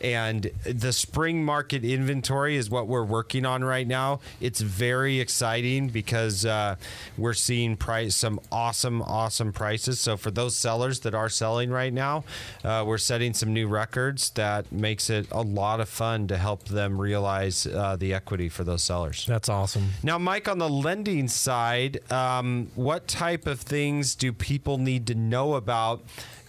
and 0.01 0.51
the 0.65 0.93
spring 0.93 1.43
market 1.43 1.83
inventory 1.83 2.55
is 2.55 2.69
what 2.69 2.87
we're 2.87 3.03
working 3.03 3.45
on 3.45 3.63
right 3.63 3.87
now. 3.87 4.19
It's 4.41 4.61
very 4.61 5.19
exciting 5.19 5.89
because 5.89 6.45
uh, 6.45 6.75
we're 7.17 7.33
seeing 7.33 7.75
price 7.77 8.15
some 8.15 8.39
awesome, 8.51 9.01
awesome 9.01 9.53
prices. 9.53 9.99
So 9.99 10.17
for 10.17 10.31
those 10.31 10.55
sellers 10.55 10.99
that 11.01 11.13
are 11.13 11.29
selling 11.29 11.69
right 11.69 11.93
now, 11.93 12.23
uh, 12.63 12.83
we're 12.85 12.97
setting 12.97 13.33
some 13.33 13.53
new 13.53 13.67
records 13.67 14.31
that 14.31 14.71
makes 14.71 15.09
it 15.09 15.27
a 15.31 15.41
lot 15.41 15.79
of 15.79 15.89
fun 15.89 16.27
to 16.27 16.37
help 16.37 16.65
them 16.65 16.99
realize 16.99 17.65
uh, 17.65 17.95
the 17.95 18.13
equity 18.13 18.49
for 18.49 18.63
those 18.63 18.83
sellers. 18.83 19.25
That's 19.25 19.49
awesome. 19.49 19.89
Now, 20.03 20.17
Mike, 20.17 20.47
on 20.47 20.57
the 20.59 20.69
lending 20.69 21.27
side, 21.27 21.99
um, 22.11 22.69
what 22.75 23.07
type 23.07 23.47
of 23.47 23.59
things 23.59 24.15
do 24.15 24.33
people 24.33 24.77
need 24.77 25.07
to 25.07 25.15
know 25.15 25.55
about 25.55 26.03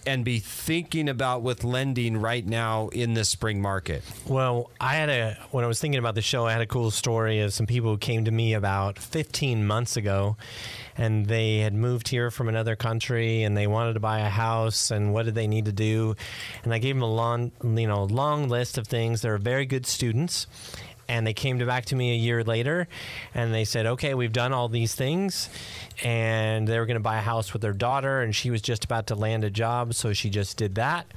and 0.05 0.23
be 0.25 0.39
thinking 0.39 1.09
about 1.09 1.41
with 1.41 1.63
lending 1.63 2.17
right 2.17 2.45
now 2.45 2.89
in 2.89 3.13
the 3.13 3.25
spring 3.25 3.61
market? 3.61 4.03
Well, 4.25 4.69
I 4.79 4.95
had 4.95 5.09
a 5.09 5.37
when 5.51 5.63
I 5.63 5.67
was 5.67 5.79
thinking 5.79 5.99
about 5.99 6.15
the 6.15 6.21
show, 6.21 6.45
I 6.45 6.51
had 6.51 6.61
a 6.61 6.67
cool 6.67 6.91
story 6.91 7.41
of 7.41 7.53
some 7.53 7.65
people 7.65 7.91
who 7.91 7.97
came 7.97 8.25
to 8.25 8.31
me 8.31 8.53
about 8.53 8.99
15 8.99 9.65
months 9.65 9.97
ago, 9.97 10.37
and 10.97 11.27
they 11.27 11.59
had 11.59 11.73
moved 11.73 12.07
here 12.07 12.31
from 12.31 12.49
another 12.49 12.75
country 12.75 13.43
and 13.43 13.55
they 13.55 13.67
wanted 13.67 13.93
to 13.93 13.99
buy 13.99 14.19
a 14.19 14.29
house 14.29 14.91
and 14.91 15.13
what 15.13 15.25
did 15.25 15.35
they 15.35 15.47
need 15.47 15.65
to 15.65 15.71
do, 15.71 16.15
and 16.63 16.73
I 16.73 16.79
gave 16.79 16.95
them 16.95 17.03
a 17.03 17.13
long, 17.13 17.51
you 17.63 17.87
know, 17.87 18.03
long 18.03 18.49
list 18.49 18.77
of 18.77 18.87
things. 18.87 19.21
They're 19.21 19.37
very 19.37 19.65
good 19.65 19.85
students. 19.85 20.47
And 21.09 21.27
they 21.27 21.33
came 21.33 21.59
to 21.59 21.65
back 21.65 21.85
to 21.85 21.95
me 21.95 22.13
a 22.13 22.15
year 22.15 22.43
later, 22.43 22.87
and 23.33 23.53
they 23.53 23.65
said, 23.65 23.85
"Okay, 23.85 24.13
we've 24.13 24.31
done 24.31 24.53
all 24.53 24.69
these 24.69 24.95
things, 24.95 25.49
and 26.03 26.67
they 26.67 26.79
were 26.79 26.85
going 26.85 26.95
to 26.95 27.01
buy 27.01 27.17
a 27.17 27.21
house 27.21 27.51
with 27.51 27.61
their 27.61 27.73
daughter, 27.73 28.21
and 28.21 28.33
she 28.33 28.51
was 28.51 28.61
just 28.61 28.85
about 28.85 29.07
to 29.07 29.15
land 29.15 29.43
a 29.43 29.49
job, 29.49 29.93
so 29.95 30.13
she 30.13 30.29
just 30.29 30.55
did 30.55 30.75
that." 30.75 31.07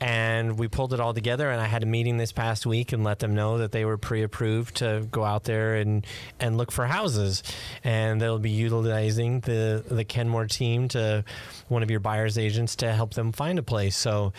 and 0.00 0.58
we 0.58 0.68
pulled 0.68 0.92
it 0.92 1.00
all 1.00 1.12
together 1.12 1.50
and 1.50 1.60
i 1.60 1.66
had 1.66 1.82
a 1.82 1.86
meeting 1.86 2.18
this 2.18 2.30
past 2.30 2.64
week 2.64 2.92
and 2.92 3.02
let 3.02 3.18
them 3.18 3.34
know 3.34 3.58
that 3.58 3.72
they 3.72 3.84
were 3.84 3.98
pre-approved 3.98 4.76
to 4.76 5.06
go 5.10 5.24
out 5.24 5.44
there 5.44 5.74
and 5.74 6.06
and 6.38 6.56
look 6.56 6.70
for 6.70 6.86
houses 6.86 7.42
and 7.82 8.20
they'll 8.20 8.38
be 8.38 8.50
utilizing 8.50 9.40
the 9.40 9.84
the 9.90 10.04
kenmore 10.04 10.46
team 10.46 10.88
to 10.88 11.24
one 11.68 11.82
of 11.82 11.90
your 11.90 12.00
buyers 12.00 12.38
agents 12.38 12.76
to 12.76 12.92
help 12.92 13.14
them 13.14 13.32
find 13.32 13.58
a 13.58 13.62
place 13.62 13.96
so 13.96 14.32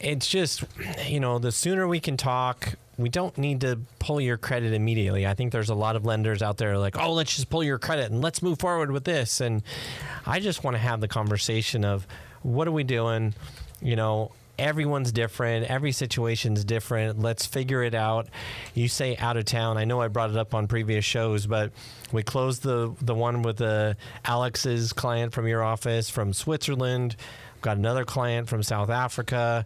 it's 0.00 0.26
just 0.26 0.64
you 1.06 1.20
know 1.20 1.38
the 1.38 1.52
sooner 1.52 1.86
we 1.86 2.00
can 2.00 2.16
talk 2.16 2.74
we 2.98 3.08
don't 3.08 3.36
need 3.38 3.62
to 3.62 3.80
pull 3.98 4.20
your 4.20 4.36
credit 4.36 4.72
immediately. 4.72 5.26
I 5.26 5.34
think 5.34 5.52
there's 5.52 5.70
a 5.70 5.74
lot 5.74 5.96
of 5.96 6.04
lenders 6.04 6.42
out 6.42 6.58
there 6.58 6.76
like, 6.78 6.98
oh, 6.98 7.12
let's 7.12 7.34
just 7.34 7.48
pull 7.48 7.64
your 7.64 7.78
credit 7.78 8.10
and 8.10 8.20
let's 8.20 8.42
move 8.42 8.58
forward 8.58 8.90
with 8.90 9.04
this. 9.04 9.40
And 9.40 9.62
I 10.26 10.40
just 10.40 10.62
want 10.62 10.74
to 10.74 10.78
have 10.78 11.00
the 11.00 11.08
conversation 11.08 11.84
of 11.84 12.06
what 12.42 12.68
are 12.68 12.72
we 12.72 12.84
doing? 12.84 13.34
You 13.80 13.96
know, 13.96 14.32
everyone's 14.58 15.12
different 15.12 15.66
every 15.66 15.92
situation's 15.92 16.62
different 16.64 17.18
let's 17.18 17.46
figure 17.46 17.82
it 17.82 17.94
out 17.94 18.28
you 18.74 18.86
say 18.86 19.16
out 19.16 19.36
of 19.38 19.46
town 19.46 19.78
i 19.78 19.84
know 19.84 20.00
i 20.00 20.08
brought 20.08 20.28
it 20.28 20.36
up 20.36 20.54
on 20.54 20.68
previous 20.68 21.04
shows 21.04 21.46
but 21.46 21.72
we 22.12 22.22
closed 22.22 22.62
the 22.62 22.94
the 23.00 23.14
one 23.14 23.40
with 23.40 23.56
the 23.56 23.96
alex's 24.26 24.92
client 24.92 25.32
from 25.32 25.48
your 25.48 25.62
office 25.62 26.10
from 26.10 26.34
switzerland 26.34 27.16
got 27.62 27.78
another 27.78 28.04
client 28.04 28.46
from 28.46 28.62
south 28.62 28.90
africa 28.90 29.64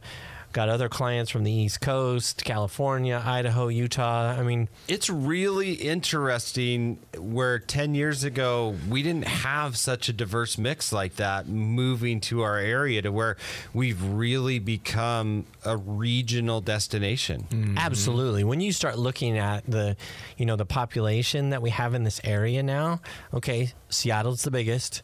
got 0.53 0.69
other 0.69 0.89
clients 0.89 1.31
from 1.31 1.45
the 1.45 1.53
east 1.53 1.81
coast 1.81 2.45
california 2.45 3.23
idaho 3.25 3.69
utah 3.69 4.31
i 4.39 4.43
mean 4.43 4.69
It's 4.89 5.11
really 5.11 5.73
interesting 5.75 6.99
where 7.19 7.59
10 7.59 7.95
years 7.95 8.25
ago 8.25 8.75
we 8.89 9.03
didn't 9.03 9.27
have 9.27 9.77
such 9.77 10.09
a 10.09 10.13
diverse 10.13 10.59
mix 10.59 10.93
like 10.93 11.17
that 11.17 11.49
moving 11.49 12.21
to 12.21 12.43
our 12.43 12.59
area 12.59 13.03
to 13.03 13.11
where 13.13 13.37
we've 13.75 14.03
really 14.03 14.59
become 14.59 15.45
a 15.65 15.77
regional 15.77 16.61
destination. 16.61 17.47
Mm-hmm. 17.51 17.79
Absolutely. 17.79 18.45
When 18.45 18.61
you 18.61 18.73
start 18.73 18.99
looking 18.99 19.39
at 19.39 19.65
the, 19.67 19.97
you 20.37 20.47
know, 20.47 20.57
the 20.57 20.67
population 20.67 21.51
that 21.51 21.63
we 21.63 21.71
have 21.71 21.95
in 21.95 22.05
this 22.05 22.21
area 22.25 22.63
now, 22.63 23.01
okay, 23.35 23.73
Seattle's 23.89 24.43
the 24.43 24.51
biggest. 24.51 25.03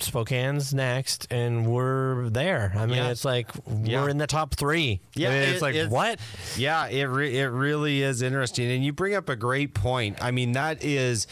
Spokane's 0.00 0.72
next, 0.72 1.26
and 1.30 1.66
we're 1.66 2.28
there. 2.30 2.72
I 2.76 2.86
mean, 2.86 2.96
Yeah. 2.98 3.10
it's 3.10 3.24
like 3.24 3.50
we're 3.66 4.08
in 4.08 4.18
the 4.18 4.26
top 4.26 4.54
three. 4.54 5.00
Yeah, 5.14 5.28
I 5.28 5.32
mean, 5.32 5.42
it's 5.50 5.62
like 5.62 5.74
it's- 5.74 5.90
what? 5.90 6.18
Yeah, 6.56 6.86
it 6.88 7.04
re- 7.04 7.36
it 7.36 7.46
really 7.46 8.02
is 8.02 8.22
interesting, 8.22 8.70
and 8.70 8.84
you 8.84 8.92
bring 8.92 9.14
up 9.14 9.28
a 9.28 9.36
great 9.36 9.74
point. 9.74 10.18
I 10.22 10.30
mean, 10.30 10.52
that 10.52 10.82
is 10.84 11.26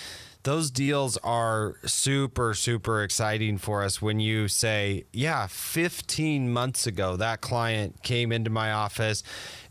those 0.47 0.71
deals 0.71 1.17
are 1.25 1.75
super 1.85 2.55
super 2.55 3.03
exciting 3.03 3.59
for 3.59 3.83
us 3.83 4.01
when 4.01 4.21
you 4.21 4.47
say, 4.47 5.05
yeah, 5.13 5.49
15 5.49 6.53
months 6.53 6.87
ago 6.87 7.17
that 7.17 7.41
client 7.41 8.01
came 8.05 8.31
into 8.31 8.49
my 8.49 8.71
office 8.71 9.25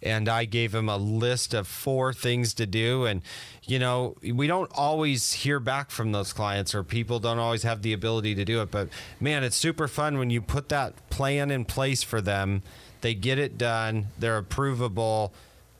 and 0.04 0.28
I 0.28 0.44
gave 0.44 0.76
him 0.76 0.90
a 0.90 0.98
list 0.98 1.54
of 1.54 1.66
four 1.66 2.12
things 2.12 2.54
to 2.56 2.66
do. 2.66 3.06
And 3.06 3.22
you 3.64 3.80
know, 3.80 4.18
we 4.22 4.48
don't 4.48 4.70
always 4.76 5.32
hear 5.32 5.62
back 5.62 5.92
from 5.92 6.12
those 6.12 6.34
clients 6.34 6.76
or 6.76 6.84
people 6.84 7.20
don't 7.20 7.40
always 7.40 7.64
have 7.64 7.82
the 7.82 7.94
ability 7.94 8.36
to 8.36 8.44
do 8.44 8.62
it, 8.62 8.70
but 8.70 8.90
man, 9.22 9.46
it's 9.46 9.56
super 9.56 9.88
fun 9.88 10.18
when 10.18 10.30
you 10.30 10.42
put 10.42 10.68
that 10.70 11.10
plan 11.10 11.52
in 11.52 11.64
place 11.64 12.04
for 12.04 12.20
them. 12.20 12.64
They 13.00 13.14
get 13.14 13.40
it 13.40 13.58
done, 13.58 14.08
they're 14.20 14.42
approvable, 14.42 15.32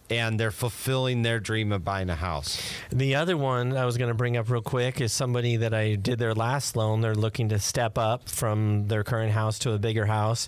and 0.10 0.40
they're 0.40 0.52
fulfilling 0.52 1.24
their 1.24 1.40
dream 1.40 1.72
of 1.72 1.84
buying 1.84 2.10
a 2.10 2.16
house. 2.16 2.62
The 2.92 3.16
other 3.16 3.38
one 3.38 3.76
I 3.76 3.86
was 3.86 3.98
going 3.98 4.10
to 4.10 4.16
bring 4.16 4.38
up 4.38 4.50
real 4.50 4.62
quick 4.62 5.02
is 5.02 5.12
somebody 5.12 5.58
that 5.58 5.74
I 5.74 5.96
did 5.96 6.20
their 6.20 6.34
last 6.34 6.76
loan. 6.76 7.02
They're 7.02 7.16
looking 7.16 7.50
to 7.50 7.60
step 7.60 7.98
up 7.98 8.30
from 8.30 8.88
their 8.88 9.04
current 9.04 9.32
house 9.32 9.60
to 9.60 9.72
a 9.72 9.80
bigger 9.80 10.06
house. 10.06 10.48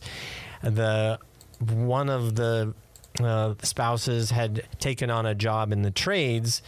The 0.61 1.19
one 1.59 2.09
of 2.09 2.35
the 2.35 2.73
uh, 3.19 3.55
spouses 3.63 4.29
had 4.31 4.63
taken 4.79 5.09
on 5.09 5.25
a 5.25 5.33
job 5.33 5.71
in 5.71 5.81
the 5.81 5.91
trades 5.91 6.61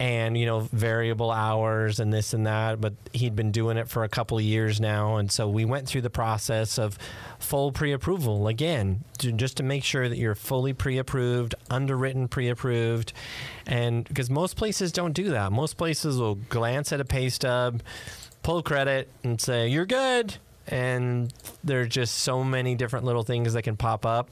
and 0.00 0.38
you 0.38 0.46
know 0.46 0.60
variable 0.60 1.30
hours 1.30 1.98
and 1.98 2.12
this 2.12 2.32
and 2.32 2.46
that 2.46 2.80
but 2.80 2.94
he'd 3.12 3.34
been 3.34 3.50
doing 3.50 3.76
it 3.76 3.88
for 3.88 4.04
a 4.04 4.08
couple 4.08 4.38
of 4.38 4.44
years 4.44 4.80
now. 4.80 5.16
And 5.16 5.30
so 5.30 5.48
we 5.48 5.64
went 5.64 5.88
through 5.88 6.02
the 6.02 6.10
process 6.10 6.78
of 6.78 6.98
full 7.38 7.72
pre-approval 7.72 8.48
again 8.48 9.04
to, 9.18 9.32
just 9.32 9.56
to 9.56 9.62
make 9.62 9.84
sure 9.84 10.08
that 10.08 10.18
you're 10.18 10.34
fully 10.34 10.72
pre-approved 10.72 11.54
underwritten 11.70 12.28
pre-approved. 12.28 13.12
And 13.66 14.06
because 14.06 14.30
most 14.30 14.56
places 14.56 14.92
don't 14.92 15.12
do 15.12 15.30
that. 15.30 15.52
Most 15.52 15.76
places 15.76 16.18
will 16.18 16.36
glance 16.36 16.92
at 16.92 17.00
a 17.00 17.04
pay 17.04 17.28
stub 17.28 17.82
pull 18.42 18.62
credit 18.62 19.08
and 19.24 19.40
say 19.40 19.68
you're 19.68 19.86
good 19.86 20.36
and 20.68 21.32
there's 21.64 21.88
just 21.88 22.16
so 22.16 22.44
many 22.44 22.74
different 22.74 23.04
little 23.04 23.22
things 23.22 23.52
that 23.52 23.62
can 23.62 23.76
pop 23.76 24.06
up 24.06 24.30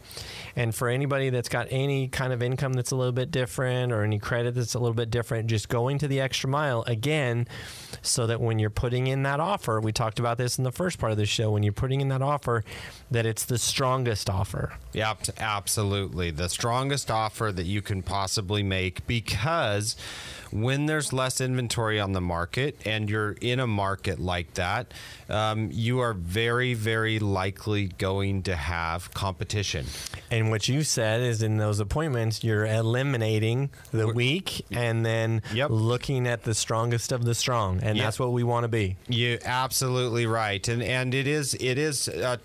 and 0.55 0.75
for 0.75 0.89
anybody 0.89 1.31
that's 1.31 1.49
got 1.49 1.67
any 1.71 2.09
kind 2.09 2.33
of 2.33 2.43
income 2.43 2.73
that's 2.73 2.91
a 2.91 2.97
little 2.97 3.13
bit 3.13 3.31
different 3.31 3.93
or 3.93 4.03
any 4.03 4.19
credit 4.19 4.55
that's 4.55 4.75
a 4.75 4.79
little 4.79 4.95
bit 4.95 5.11
different 5.11 5.49
just 5.49 5.69
going 5.69 5.99
to 5.99 6.09
the 6.09 6.21
extra 6.21 6.49
mile 6.49 6.85
again 6.87 7.47
so 8.03 8.27
that 8.27 8.41
when 8.41 8.59
you're 8.59 8.71
putting 8.71 9.07
in 9.07 9.23
that 9.23 9.41
offer 9.41 9.81
we 9.81 9.93
talked 9.93 10.19
about 10.19 10.39
this 10.39 10.59
in 10.59 10.65
the 10.65 10.73
first 10.73 10.99
part 10.99 11.13
of 11.13 11.19
the 11.19 11.27
show 11.27 11.51
when 11.51 11.63
you're 11.63 11.73
putting 11.73 12.01
in 12.01 12.09
that 12.09 12.23
offer 12.23 12.65
that 13.11 13.27
it's 13.27 13.45
the 13.45 13.59
strongest 13.59 14.29
offer 14.31 14.75
Yep, 14.97 15.27
absolutely. 15.39 16.31
The 16.31 16.49
strongest 16.49 17.11
offer 17.11 17.53
that 17.53 17.67
you 17.67 17.83
can 17.83 18.03
possibly 18.03 18.63
make 18.63 19.07
because 19.07 19.95
when 20.53 20.87
there's 20.87 21.13
less 21.13 21.41
inventory 21.41 21.99
on 22.01 22.13
the 22.13 22.21
market 22.21 22.79
and 22.85 23.09
you're 23.11 23.33
in 23.41 23.61
a 23.61 23.67
market 23.67 24.19
like 24.19 24.55
that, 24.55 24.93
um, 25.29 25.71
you 25.73 26.01
are 26.01 26.13
very, 26.15 26.75
very 26.75 27.19
likely 27.19 27.89
going 27.99 28.43
to 28.45 28.57
have 28.57 29.13
competition. 29.15 29.87
and 30.31 30.51
what 30.51 30.69
you 30.69 30.83
said 30.83 31.21
is 31.21 31.43
in 31.43 31.57
those 31.59 31.79
appointments 31.81 32.43
you're 32.43 32.67
eliminating 32.67 33.71
the 33.93 34.09
weak 34.09 34.65
and 34.71 35.05
then 35.07 35.43
Yep. 35.53 35.71
looking 35.71 36.27
at 36.27 36.43
the 36.43 36.55
strongest 36.55 37.13
of 37.13 37.25
the 37.25 37.35
strong 37.35 37.81
and 37.83 37.97
Yep. 37.97 38.05
that's 38.07 38.19
what 38.19 38.33
we 38.33 38.43
want 38.43 38.65
to 38.65 38.69
be 38.69 38.97
You 39.09 39.39
absolutely 39.45 40.27
right, 40.27 40.67
and 40.69 40.83
and 40.83 41.15
it 41.15 41.27
is 41.27 41.55
it 41.55 41.79
is 41.79 42.09
a 42.09 42.39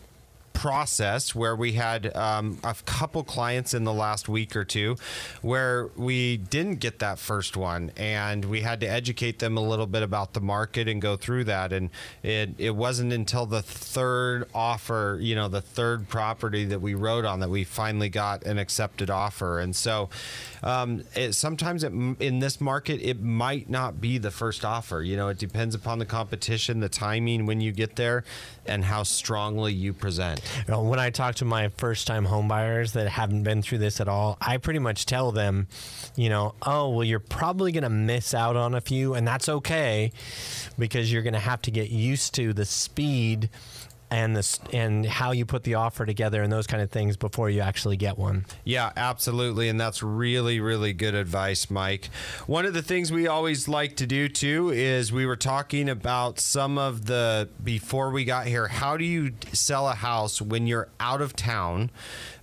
process 0.62 1.34
where 1.34 1.56
we 1.56 1.72
had 1.72 2.16
um, 2.16 2.56
a 2.64 2.76
couple 2.86 3.24
clients 3.24 3.74
in 3.74 3.84
the 3.84 3.92
last 3.92 4.30
week 4.30 4.56
or 4.56 4.64
two 4.64 4.96
where 5.42 5.90
we 5.96 6.38
didn't 6.38 6.76
get 6.76 7.00
that 7.00 7.18
first 7.18 7.58
one 7.58 7.92
and 7.98 8.46
we 8.46 8.62
had 8.62 8.80
to 8.80 8.86
educate 8.86 9.40
them 9.40 9.58
a 9.58 9.60
little 9.60 9.88
bit 9.88 10.04
about 10.04 10.34
the 10.34 10.40
market 10.40 10.88
and 10.88 11.02
go 11.02 11.18
through 11.18 11.44
that. 11.44 11.74
And 11.74 11.90
it, 12.22 12.52
it 12.60 12.76
wasn't 12.76 13.12
until 13.12 13.48
the 13.48 13.64
third 13.64 14.48
offer 14.54 15.18
you 15.20 15.34
know 15.34 15.48
the 15.48 15.62
third 15.62 16.08
property 16.08 16.66
that 16.66 16.80
we 16.80 16.94
wrote 16.94 17.26
on 17.26 17.40
that 17.40 17.50
we 17.50 17.64
finally 17.64 18.10
got 18.10 18.44
an 18.44 18.60
accepted 18.60 19.10
offer. 19.10 19.60
And 19.60 19.76
so 19.76 20.10
um, 20.62 21.04
it, 21.16 21.34
sometimes 21.34 21.84
it, 21.84 21.92
in 21.92 22.38
this 22.38 22.62
market 22.62 23.02
it 23.02 23.20
might 23.20 23.68
not 23.68 24.00
be 24.00 24.20
the 24.20 24.30
first 24.30 24.64
offer. 24.64 25.02
You 25.02 25.18
know 25.18 25.30
it 25.30 25.40
depends 25.40 25.74
upon 25.74 25.98
the 25.98 26.06
competition 26.06 26.82
the 26.82 26.90
timing 26.90 27.48
when 27.48 27.62
you 27.62 27.72
get 27.72 27.96
there 27.96 28.24
and 28.68 28.86
how 28.86 29.02
strongly 29.02 29.74
you 29.74 29.92
present 29.92 30.40
when 30.68 31.00
I 31.00 31.10
talk 31.10 31.36
to 31.36 31.46
my 31.46 31.70
first 31.70 32.08
time 32.08 32.26
homebuyers 32.26 32.94
that 32.94 33.08
haven't 33.08 33.44
been 33.44 33.62
through 33.62 33.80
this 33.80 34.00
at 34.02 34.08
all, 34.08 34.38
I 34.42 34.58
pretty 34.58 34.80
much 34.80 35.06
tell 35.06 35.32
them, 35.32 35.68
you 36.16 36.30
know, 36.30 36.56
oh, 36.62 36.90
well, 36.90 37.04
you're 37.04 37.20
probably 37.20 37.72
going 37.72 37.84
to 37.84 37.90
miss 37.90 38.34
out 38.34 38.56
on 38.56 38.76
a 38.76 38.82
few, 38.82 39.14
and 39.14 39.28
that's 39.28 39.50
okay 39.50 40.12
because 40.78 41.12
you're 41.12 41.24
going 41.24 41.34
to 41.34 41.40
have 41.40 41.62
to 41.64 41.72
get 41.72 41.90
used 41.90 42.34
to 42.36 42.54
the 42.54 42.66
speed 42.66 43.50
and 44.12 44.36
the 44.36 44.60
and 44.74 45.06
how 45.06 45.32
you 45.32 45.46
put 45.46 45.64
the 45.64 45.76
offer 45.76 46.06
together 46.06 46.44
and 46.44 46.52
those 46.52 46.68
kind 46.68 46.84
of 46.84 46.92
things 46.92 47.16
before 47.16 47.50
you 47.50 47.62
actually 47.62 47.96
get 47.96 48.18
one. 48.18 48.46
Yeah, 48.66 48.92
absolutely. 48.98 49.70
And 49.70 49.80
that's 49.80 50.04
really, 50.04 50.60
really 50.60 50.92
good 50.92 51.16
advice, 51.16 51.72
Mike. 51.72 52.10
One 52.46 52.66
of 52.66 52.74
the 52.74 52.82
things 52.82 53.12
we 53.12 53.28
always 53.28 53.70
like 53.70 53.96
to 53.96 54.06
do 54.06 54.28
too 54.28 54.70
is 54.70 55.14
we 55.14 55.26
were 55.26 55.38
talking 55.38 55.88
about 55.88 56.40
some 56.40 56.78
of 56.78 57.06
the, 57.06 57.48
before 57.64 58.12
we 58.12 58.26
got 58.26 58.48
here, 58.48 58.68
how 58.68 58.98
do 58.98 59.06
you 59.06 59.32
sell 59.54 59.88
a 59.88 59.96
house 59.96 60.42
when 60.42 60.68
you're 60.68 60.90
out 61.00 61.22
of 61.22 61.34
town 61.36 61.90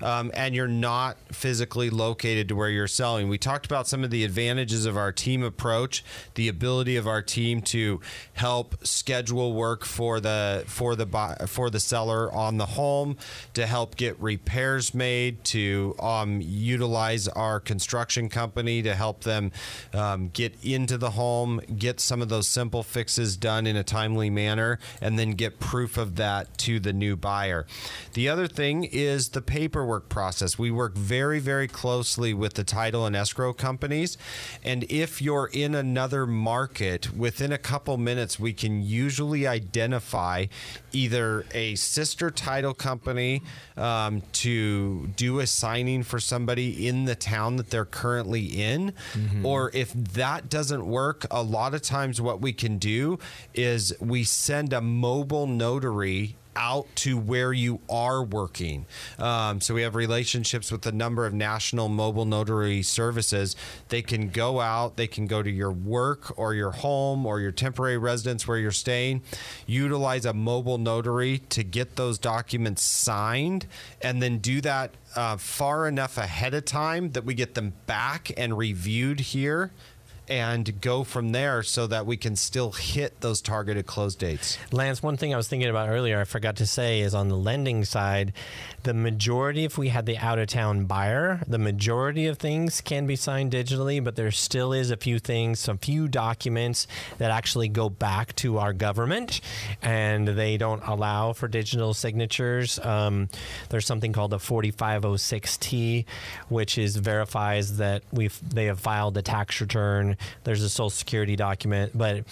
um, 0.01 0.31
and 0.35 0.55
you're 0.55 0.67
not 0.67 1.19
physically 1.31 1.91
located 1.91 2.49
to 2.49 2.57
where 2.57 2.71
you're 2.71 2.89
selling? 2.89 3.29
We 3.29 3.37
talked 3.37 3.67
about 3.67 3.87
some 3.87 4.05
of 4.05 4.11
the 4.11 4.25
advantages 4.25 4.87
of 4.87 4.97
our 4.97 5.13
team 5.13 5.43
approach, 5.43 6.03
the 6.35 6.49
ability 6.49 6.97
of 6.97 7.07
our 7.07 7.21
team 7.21 7.61
to 7.63 8.01
help 8.33 8.87
schedule 8.87 9.53
work 9.53 9.85
for 9.85 10.19
the, 10.19 10.65
for 10.67 10.97
the, 10.97 11.05
buy, 11.05 11.37
for 11.59 11.71
the 11.71 11.81
seller 11.81 12.33
on 12.33 12.57
the 12.57 12.67
home 12.67 13.17
to 13.53 13.67
help 13.67 13.97
get 13.97 14.17
repairs 14.21 14.95
made, 14.95 15.43
to 15.43 15.93
um, 15.99 16.41
utilize 16.41 17.27
our 17.27 17.59
construction 17.59 18.29
company 18.29 18.81
to 18.81 18.95
help 18.95 19.25
them 19.25 19.51
um, 19.93 20.29
get 20.29 20.55
into 20.63 20.97
the 20.97 21.11
home, 21.11 21.61
get 21.77 21.99
some 21.99 22.23
of 22.23 22.29
those 22.29 22.47
simple 22.47 22.85
fixes 22.85 23.37
done 23.37 23.67
in 23.67 23.75
a 23.75 23.83
timely 23.83 24.31
manner, 24.31 24.79
and 25.01 25.19
then 25.19 25.33
get 25.33 25.59
proof 25.59 25.99
of 25.99 26.15
that 26.15 26.57
to 26.59 26.79
the 26.79 26.93
new 26.93 27.17
buyer. 27.17 27.67
The 28.13 28.29
other 28.29 28.47
thing 28.47 28.85
is 28.85 29.31
the 29.31 29.43
paperwork 29.43 30.09
process. 30.09 30.61
We 30.61 30.71
work 30.71 30.95
very, 30.95 31.41
very 31.41 31.67
closely 31.67 32.33
with 32.33 32.55
the 32.55 32.63
title 32.63 33.05
and 33.05 33.17
escrow 33.17 33.53
companies. 33.53 34.17
And 34.63 34.85
if 34.85 35.21
you're 35.21 35.51
in 35.53 35.75
another 35.75 36.25
market, 36.25 37.17
within 37.17 37.51
a 37.51 37.59
couple 37.59 37.97
minutes, 37.97 38.39
we 38.39 38.53
can 38.53 38.81
usually 38.81 39.45
identify 39.45 40.47
either 40.93 41.45
a 41.55 41.75
sister 41.77 42.31
title 42.31 42.75
company 42.75 43.43
um, 43.77 44.23
to 44.33 45.07
do 45.17 45.41
a 45.41 45.47
signing 45.47 46.03
for 46.03 46.19
somebody 46.19 46.87
in 46.87 47.05
the 47.05 47.15
town 47.15 47.57
that 47.57 47.71
they're 47.71 47.85
currently 47.85 48.45
in. 48.45 48.93
Or 49.45 49.71
if 49.75 49.93
that 49.93 50.49
doesn't 50.49 50.87
work, 50.87 51.27
a 51.31 51.43
lot 51.43 51.75
of 51.75 51.83
times 51.83 52.21
what 52.21 52.41
we 52.41 52.53
can 52.53 52.79
do 52.79 53.19
is 53.55 53.93
we 54.01 54.25
send 54.25 54.73
a 54.73 54.81
mobile 54.81 55.47
notary 55.47 56.37
out 56.59 56.87
to 56.97 57.17
where 57.17 57.53
you 57.53 57.81
are 57.89 58.23
working. 58.23 58.85
Um, 59.19 59.61
so 59.61 59.75
we 59.75 59.83
have 59.83 59.95
relationships 59.95 60.71
with 60.73 60.85
a 60.87 60.93
number 60.93 61.25
of 61.25 61.33
national 61.33 61.89
mobile 61.89 62.25
notary 62.25 62.83
services. 62.83 63.57
They 63.89 64.03
can 64.03 64.29
go 64.29 64.61
out, 64.61 64.97
they 64.97 65.07
can 65.07 65.27
go 65.27 65.43
to 65.43 65.51
your 65.51 65.71
work 65.71 66.37
or 66.37 66.53
your 66.55 66.73
home 66.73 67.25
or 67.25 67.41
your 67.41 67.53
temporary 67.53 67.97
residence 67.97 68.47
where 68.47 68.59
you're 68.59 68.73
staying, 68.73 69.23
utilize 69.67 70.27
a 70.27 70.35
mobile 70.35 70.79
notary 70.79 71.39
to 71.51 71.63
get 71.63 71.97
those 71.97 72.19
documents 72.19 72.83
signed, 72.83 73.67
and 74.03 74.21
then 74.21 74.39
do 74.39 74.61
that 74.61 74.93
uh, 75.15 75.37
far 75.37 75.87
enough 75.87 76.19
ahead 76.19 76.55
of 76.55 76.65
time 76.65 77.13
that 77.13 77.25
we 77.25 77.35
get 77.35 77.55
them 77.55 77.73
back 77.87 78.31
and 78.37 78.59
reviewed 78.59 79.21
here. 79.21 79.71
And 80.29 80.81
go 80.81 81.05
from 81.05 81.33
there 81.33 81.63
so 81.63 81.87
that 81.87 82.07
we 82.07 82.17
can 82.17 82.37
still 82.37 82.73
hit 82.73 83.21
those 83.21 83.41
targeted 83.41 83.87
close 83.87 84.15
dates. 84.15 84.59
Lance, 84.73 85.03
one 85.03 85.17
thing 85.17 85.33
I 85.33 85.37
was 85.37 85.49
thinking 85.49 85.71
about 85.71 85.89
earlier, 85.89 86.21
I 86.21 86.25
forgot 86.25 86.57
to 86.57 86.67
say, 86.67 87.01
is 87.01 87.15
on 87.15 87.29
the 87.29 87.37
lending 87.37 87.85
side, 87.85 88.33
the 88.83 88.95
majority, 88.95 89.65
if 89.65 89.79
we 89.79 89.89
had 89.89 90.07
the 90.07 90.19
out 90.19 90.39
of 90.39 90.49
town 90.49 90.85
buyer, 90.85 91.41
the 91.47 91.59
majority 91.59 92.27
of 92.27 92.39
things 92.39 92.81
can 92.81 93.07
be 93.07 93.17
signed 93.17 93.53
digitally, 93.53 94.03
but 94.03 94.17
there 94.17 94.31
still 94.31 94.73
is 94.73 94.91
a 94.91 94.97
few 94.97 95.19
things, 95.19 95.59
some 95.59 95.79
few 95.79 96.09
documents 96.09 96.87
that 97.19 97.31
actually 97.31 97.69
go 97.69 97.89
back 97.89 98.35
to 98.37 98.59
our 98.59 98.73
government 98.73 99.41
and 99.83 100.29
they 100.29 100.57
don't 100.57 100.83
allow 100.87 101.33
for 101.33 101.49
digital 101.49 101.95
signatures. 101.95 102.79
Um, 102.81 103.29
there's 103.71 103.87
something 103.87 104.13
called 104.13 104.31
the 104.31 104.39
4506T, 104.39 106.05
which 106.49 106.79
is 106.79 106.97
verifies 106.97 107.79
that 107.79 108.03
we've 108.13 108.39
they 108.49 108.67
have 108.67 108.81
filed 108.81 109.15
the 109.15 109.23
tax 109.23 109.61
return. 109.61 110.17
There's 110.45 110.63
a 110.63 110.69
social 110.69 110.91
security 110.91 111.37
document, 111.37 111.97
but 111.97 112.25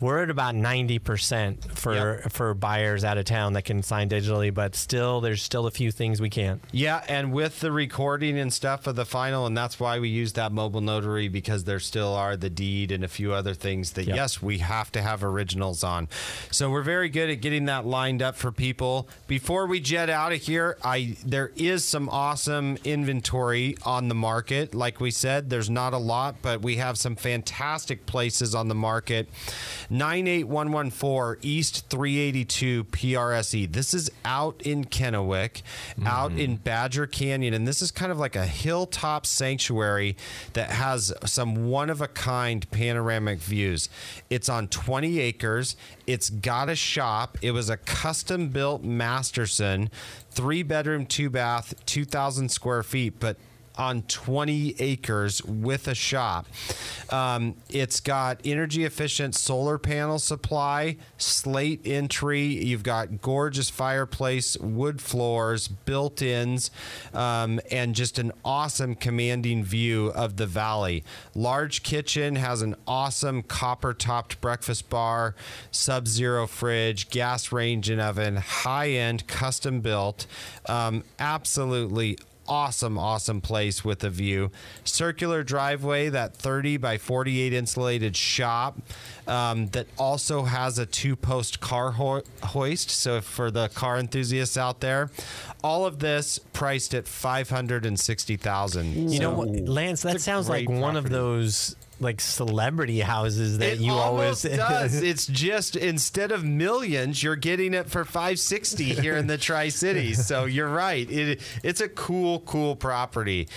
we're 0.00 0.22
at 0.22 0.30
about 0.30 0.54
90% 0.54 1.76
for 1.76 1.94
Yep. 1.94 2.32
for 2.32 2.54
buyers 2.54 3.04
out 3.04 3.18
of 3.18 3.24
town 3.26 3.52
that 3.52 3.62
can 3.64 3.82
sign 3.82 4.08
digitally, 4.08 4.52
but 4.52 4.74
still 4.74 5.20
there's 5.20 5.42
still 5.42 5.66
a 5.66 5.70
few 5.70 5.90
things 5.92 6.20
we 6.20 6.30
can't. 6.30 6.62
Yeah, 6.72 7.02
and 7.08 7.32
with 7.32 7.60
the 7.60 7.70
recording 7.70 8.38
and 8.38 8.52
stuff 8.52 8.86
of 8.86 8.96
the 8.96 9.04
final, 9.04 9.46
and 9.46 9.56
that's 9.56 9.78
why 9.78 9.98
we 9.98 10.08
use 10.08 10.32
that 10.34 10.52
mobile 10.52 10.80
notary 10.80 11.28
because 11.28 11.64
there 11.64 11.80
still 11.80 12.14
are 12.14 12.36
the 12.36 12.50
deed 12.50 12.92
and 12.92 13.04
a 13.04 13.08
few 13.08 13.32
other 13.32 13.54
things 13.54 13.92
that 13.92 14.06
Yep. 14.06 14.16
yes, 14.16 14.42
we 14.42 14.58
have 14.58 14.90
to 14.92 15.02
have 15.02 15.22
originals 15.22 15.84
on. 15.84 16.08
So 16.50 16.70
we're 16.70 16.82
very 16.82 17.08
good 17.08 17.28
at 17.30 17.40
getting 17.40 17.66
that 17.66 17.84
lined 17.86 18.22
up 18.22 18.36
for 18.36 18.50
people. 18.52 19.08
Before 19.26 19.66
we 19.66 19.80
jet 19.80 20.08
out 20.08 20.32
of 20.32 20.40
here, 20.40 20.76
I 20.82 21.16
there 21.24 21.52
is 21.56 21.84
some 21.84 22.08
awesome 22.08 22.78
inventory 22.84 23.76
on 23.84 24.08
the 24.08 24.14
market. 24.14 24.74
Like 24.74 25.00
we 25.00 25.10
said, 25.10 25.50
there's 25.50 25.68
not 25.70 25.92
a 25.92 25.98
lot, 25.98 26.36
but 26.42 26.62
we 26.62 26.76
have 26.76 26.96
some 26.98 27.16
fantastic 27.16 28.06
places 28.06 28.54
on 28.54 28.68
the 28.68 28.74
market. 28.74 29.28
98114 29.90 31.40
East 31.42 31.88
382 31.90 32.84
PRSE. 32.84 33.72
This 33.72 33.92
is 33.92 34.10
out 34.24 34.62
in 34.62 34.84
Kennewick, 34.84 35.62
out 36.06 36.30
mm-hmm. 36.30 36.40
in 36.40 36.56
Badger 36.56 37.06
Canyon, 37.06 37.52
and 37.54 37.66
this 37.66 37.82
is 37.82 37.90
kind 37.90 38.12
of 38.12 38.18
like 38.18 38.36
a 38.36 38.46
hilltop 38.46 39.26
sanctuary 39.26 40.16
that 40.52 40.70
has 40.70 41.12
some 41.26 41.68
one 41.68 41.90
of 41.90 42.00
a 42.00 42.08
kind 42.08 42.70
panoramic 42.70 43.40
views. 43.40 43.88
It's 44.30 44.48
on 44.48 44.68
20 44.68 45.18
acres. 45.18 45.76
It's 46.06 46.30
got 46.30 46.68
a 46.68 46.76
shop. 46.76 47.36
It 47.42 47.50
was 47.50 47.68
a 47.68 47.76
custom 47.76 48.48
built 48.48 48.84
Masterson, 48.84 49.90
three 50.30 50.62
bedroom, 50.62 51.04
two 51.04 51.30
bath, 51.30 51.74
2,000 51.86 52.48
square 52.48 52.82
feet, 52.82 53.14
but 53.18 53.36
on 53.80 54.02
20 54.02 54.74
acres 54.78 55.42
with 55.42 55.88
a 55.88 55.94
shop. 55.94 56.46
Um, 57.08 57.54
it's 57.70 57.98
got 57.98 58.38
energy 58.44 58.84
efficient 58.84 59.34
solar 59.34 59.78
panel 59.78 60.18
supply, 60.18 60.98
slate 61.16 61.80
entry. 61.86 62.42
You've 62.42 62.82
got 62.82 63.22
gorgeous 63.22 63.70
fireplace, 63.70 64.58
wood 64.58 65.00
floors, 65.00 65.66
built 65.66 66.20
ins, 66.20 66.70
um, 67.14 67.58
and 67.70 67.94
just 67.94 68.18
an 68.18 68.32
awesome 68.44 68.96
commanding 68.96 69.64
view 69.64 70.08
of 70.08 70.36
the 70.36 70.46
valley. 70.46 71.02
Large 71.34 71.82
kitchen 71.82 72.36
has 72.36 72.60
an 72.60 72.76
awesome 72.86 73.42
copper 73.42 73.94
topped 73.94 74.42
breakfast 74.42 74.90
bar, 74.90 75.34
sub 75.70 76.06
zero 76.06 76.46
fridge, 76.46 77.08
gas 77.08 77.50
range 77.50 77.88
and 77.88 78.00
oven, 78.00 78.36
high 78.36 78.90
end, 78.90 79.26
custom 79.26 79.80
built. 79.80 80.26
Um, 80.68 81.02
absolutely 81.18 82.18
awesome, 82.50 82.98
awesome 82.98 83.40
place 83.40 83.84
with 83.84 84.02
a 84.04 84.10
view. 84.10 84.50
Circular 84.84 85.42
driveway, 85.44 86.08
that 86.10 86.34
30 86.34 86.76
by 86.76 86.98
48 86.98 87.52
insulated 87.52 88.16
shop 88.16 88.78
um, 89.26 89.68
that 89.68 89.86
also 89.96 90.42
has 90.42 90.78
a 90.78 90.84
two 90.84 91.16
post 91.16 91.60
car 91.60 91.92
ho- 91.92 92.22
hoist. 92.42 92.90
So, 92.90 93.20
for 93.20 93.50
the 93.50 93.68
car 93.68 93.98
enthusiasts 93.98 94.58
out 94.58 94.80
there, 94.80 95.10
all 95.62 95.86
of 95.86 96.00
this 96.00 96.40
priced 96.52 96.94
at 96.94 97.06
560000 97.06 99.12
You 99.12 99.20
know 99.20 99.30
what, 99.30 99.48
Lance? 99.68 100.02
That 100.02 100.20
sounds 100.20 100.48
like 100.48 100.66
great 100.66 100.80
one 100.80 100.96
of 100.96 101.08
those 101.08 101.76
like 102.00 102.20
celebrity 102.20 103.00
houses 103.00 103.58
that 103.58 103.74
It 103.74 103.80
you 103.80 103.92
always 103.92 104.42
does. 104.42 105.00
It's 105.02 105.26
just 105.26 105.76
instead 105.76 106.32
of 106.32 106.44
millions, 106.44 107.22
you're 107.22 107.36
getting 107.36 107.74
it 107.74 107.88
for 107.90 108.04
560 108.04 108.84
here 108.84 109.16
in 109.16 109.26
the 109.26 109.38
Tri 109.38 109.68
Cities. 109.68 110.18
So 110.30 110.44
you're 110.44 110.68
right. 110.68 111.10
It, 111.10 111.40
it's 111.64 111.80
a 111.80 111.88
cool, 111.88 112.40
cool 112.40 112.76
property. 112.76 113.48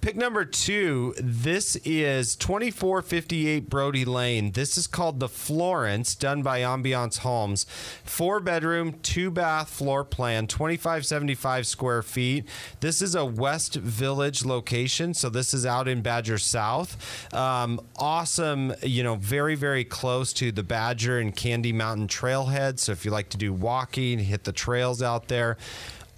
Pick 0.00 0.14
number 0.14 0.44
two. 0.44 1.14
This 1.18 1.76
is 1.84 2.36
2458 2.36 3.70
Brody 3.70 4.04
Lane. 4.04 4.52
This 4.52 4.76
is 4.76 4.86
called 4.86 5.20
the 5.20 5.28
Florence, 5.28 6.14
done 6.14 6.42
by 6.42 6.60
Ambiance 6.60 7.18
Homes. 7.18 7.64
Four 8.04 8.40
bedroom, 8.40 8.94
two 9.02 9.30
bath 9.30 9.70
floor 9.70 10.04
plan, 10.04 10.46
2575 10.46 11.66
square 11.66 12.02
feet. 12.02 12.44
This 12.80 13.00
is 13.00 13.14
a 13.14 13.24
West 13.24 13.74
Village 13.76 14.44
location. 14.44 15.14
So 15.14 15.28
this 15.30 15.54
is 15.54 15.64
out 15.64 15.88
in 15.88 16.02
Badger 16.02 16.38
South. 16.38 17.34
Um, 17.34 17.80
awesome, 17.96 18.74
you 18.82 19.02
know, 19.02 19.16
very, 19.16 19.54
very 19.54 19.84
close 19.84 20.32
to 20.34 20.52
the 20.52 20.62
Badger 20.62 21.18
and 21.18 21.34
Candy 21.34 21.72
Mountain 21.72 22.08
trailhead. 22.08 22.78
So 22.78 22.92
if 22.92 23.04
you 23.04 23.10
like 23.10 23.28
to 23.30 23.36
do 23.36 23.52
walking, 23.52 24.18
hit 24.18 24.44
the 24.44 24.52
trails 24.52 25.02
out 25.02 25.28
there 25.28 25.56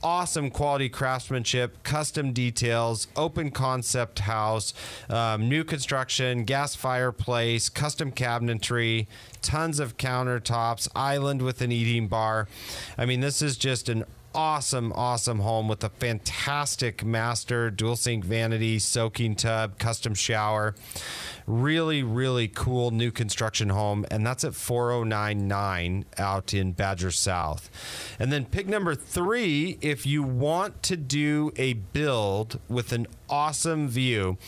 awesome 0.02 0.50
quality 0.50 0.88
craftsmanship, 0.88 1.82
custom 1.82 2.32
details, 2.32 3.06
open 3.16 3.50
concept 3.50 4.20
house, 4.20 4.72
um, 5.08 5.48
new 5.48 5.64
construction, 5.64 6.44
gas 6.44 6.74
fireplace, 6.74 7.68
custom 7.68 8.10
cabinetry, 8.10 9.06
tons 9.42 9.78
of 9.78 9.96
countertops, 9.96 10.88
island 10.94 11.42
with 11.42 11.60
an 11.60 11.70
eating 11.70 12.08
bar. 12.08 12.48
I 12.96 13.06
mean, 13.06 13.20
this 13.20 13.42
is 13.42 13.56
just 13.56 13.88
an 13.88 14.04
awesome, 14.34 14.92
awesome 14.94 15.40
home 15.40 15.68
with 15.68 15.82
a 15.82 15.88
fantastic 15.88 17.04
master 17.04 17.70
dual 17.70 17.96
sink 17.96 18.24
vanity, 18.24 18.78
soaking 18.78 19.34
tub, 19.36 19.78
custom 19.78 20.14
shower. 20.14 20.74
Really, 21.50 22.04
really 22.04 22.46
cool 22.46 22.92
new 22.92 23.10
construction 23.10 23.70
home, 23.70 24.06
and 24.08 24.24
that's 24.24 24.44
at 24.44 24.54
4099 24.54 26.04
out 26.16 26.54
in 26.54 26.70
Badger 26.70 27.10
South. 27.10 27.68
And 28.20 28.32
then 28.32 28.44
pick 28.44 28.68
number 28.68 28.94
three 28.94 29.76
if 29.80 30.06
you 30.06 30.22
want 30.22 30.80
to 30.84 30.96
do 30.96 31.50
a 31.56 31.72
build 31.72 32.60
with 32.68 32.92
an 32.92 33.08
awesome 33.28 33.88
view. 33.88 34.38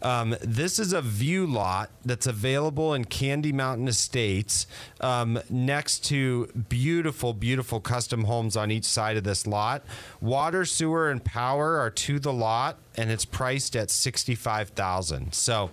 Um, 0.00 0.36
this 0.42 0.78
is 0.78 0.92
a 0.92 1.02
view 1.02 1.44
lot 1.44 1.90
that's 2.04 2.28
available 2.28 2.94
in 2.94 3.06
Candy 3.06 3.52
Mountain 3.52 3.88
Estates 3.88 4.68
um, 5.00 5.40
next 5.50 6.04
to 6.04 6.46
beautiful, 6.68 7.32
beautiful 7.32 7.80
custom 7.80 8.24
homes 8.24 8.56
on 8.56 8.70
each 8.70 8.84
side 8.84 9.16
of 9.16 9.24
this 9.24 9.44
lot. 9.44 9.84
Water, 10.20 10.64
sewer, 10.64 11.10
and 11.10 11.24
power 11.24 11.78
are 11.78 11.90
to 11.90 12.20
the 12.20 12.32
lot 12.32 12.78
and 12.96 13.10
it's 13.10 13.24
priced 13.24 13.76
at 13.76 13.90
65,000. 13.90 15.34
So 15.34 15.70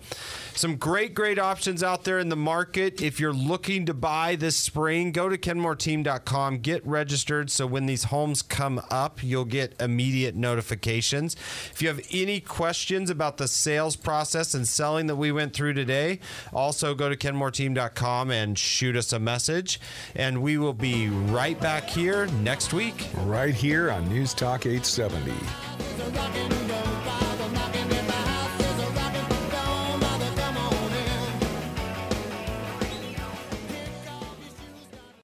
some 0.54 0.76
great 0.78 1.14
great 1.14 1.40
options 1.40 1.84
out 1.84 2.04
there 2.04 2.20
in 2.20 2.30
the 2.30 2.36
market. 2.36 3.02
If 3.02 3.20
you're 3.20 3.34
looking 3.34 3.86
to 3.86 3.94
buy 3.94 4.36
this 4.36 4.56
spring, 4.56 5.12
go 5.12 5.30
to 5.30 5.38
kenmoreteam.com, 5.38 6.60
get 6.60 6.86
registered 6.86 7.50
so 7.52 7.66
when 7.68 7.86
these 7.86 8.06
homes 8.06 8.42
come 8.42 8.82
up, 8.90 9.24
you'll 9.24 9.46
get 9.46 9.80
immediate 9.80 10.36
notifications. 10.36 11.36
If 11.72 11.82
you 11.82 11.88
have 11.88 12.02
any 12.12 12.40
questions 12.40 13.10
about 13.10 13.38
the 13.38 13.48
sales 13.48 13.96
process 13.96 14.54
and 14.54 14.68
selling 14.68 15.08
that 15.08 15.16
we 15.16 15.32
went 15.32 15.54
through 15.54 15.74
today, 15.74 16.20
also 16.54 16.94
go 16.96 17.10
to 17.10 17.16
kenmoreteam.com 17.16 18.32
and 18.32 18.58
shoot 18.58 18.96
us 18.96 19.14
a 19.14 19.20
message 19.20 19.80
and 20.16 20.42
we 20.42 20.58
will 20.58 20.74
be 20.74 21.10
right 21.10 21.60
back 21.60 21.90
here 21.90 22.28
next 22.28 22.74
week. 22.74 23.08
Right 23.24 23.54
here 23.54 23.92
on 23.92 24.08
News 24.10 24.34
Talk 24.34 24.66
870. 24.66 25.32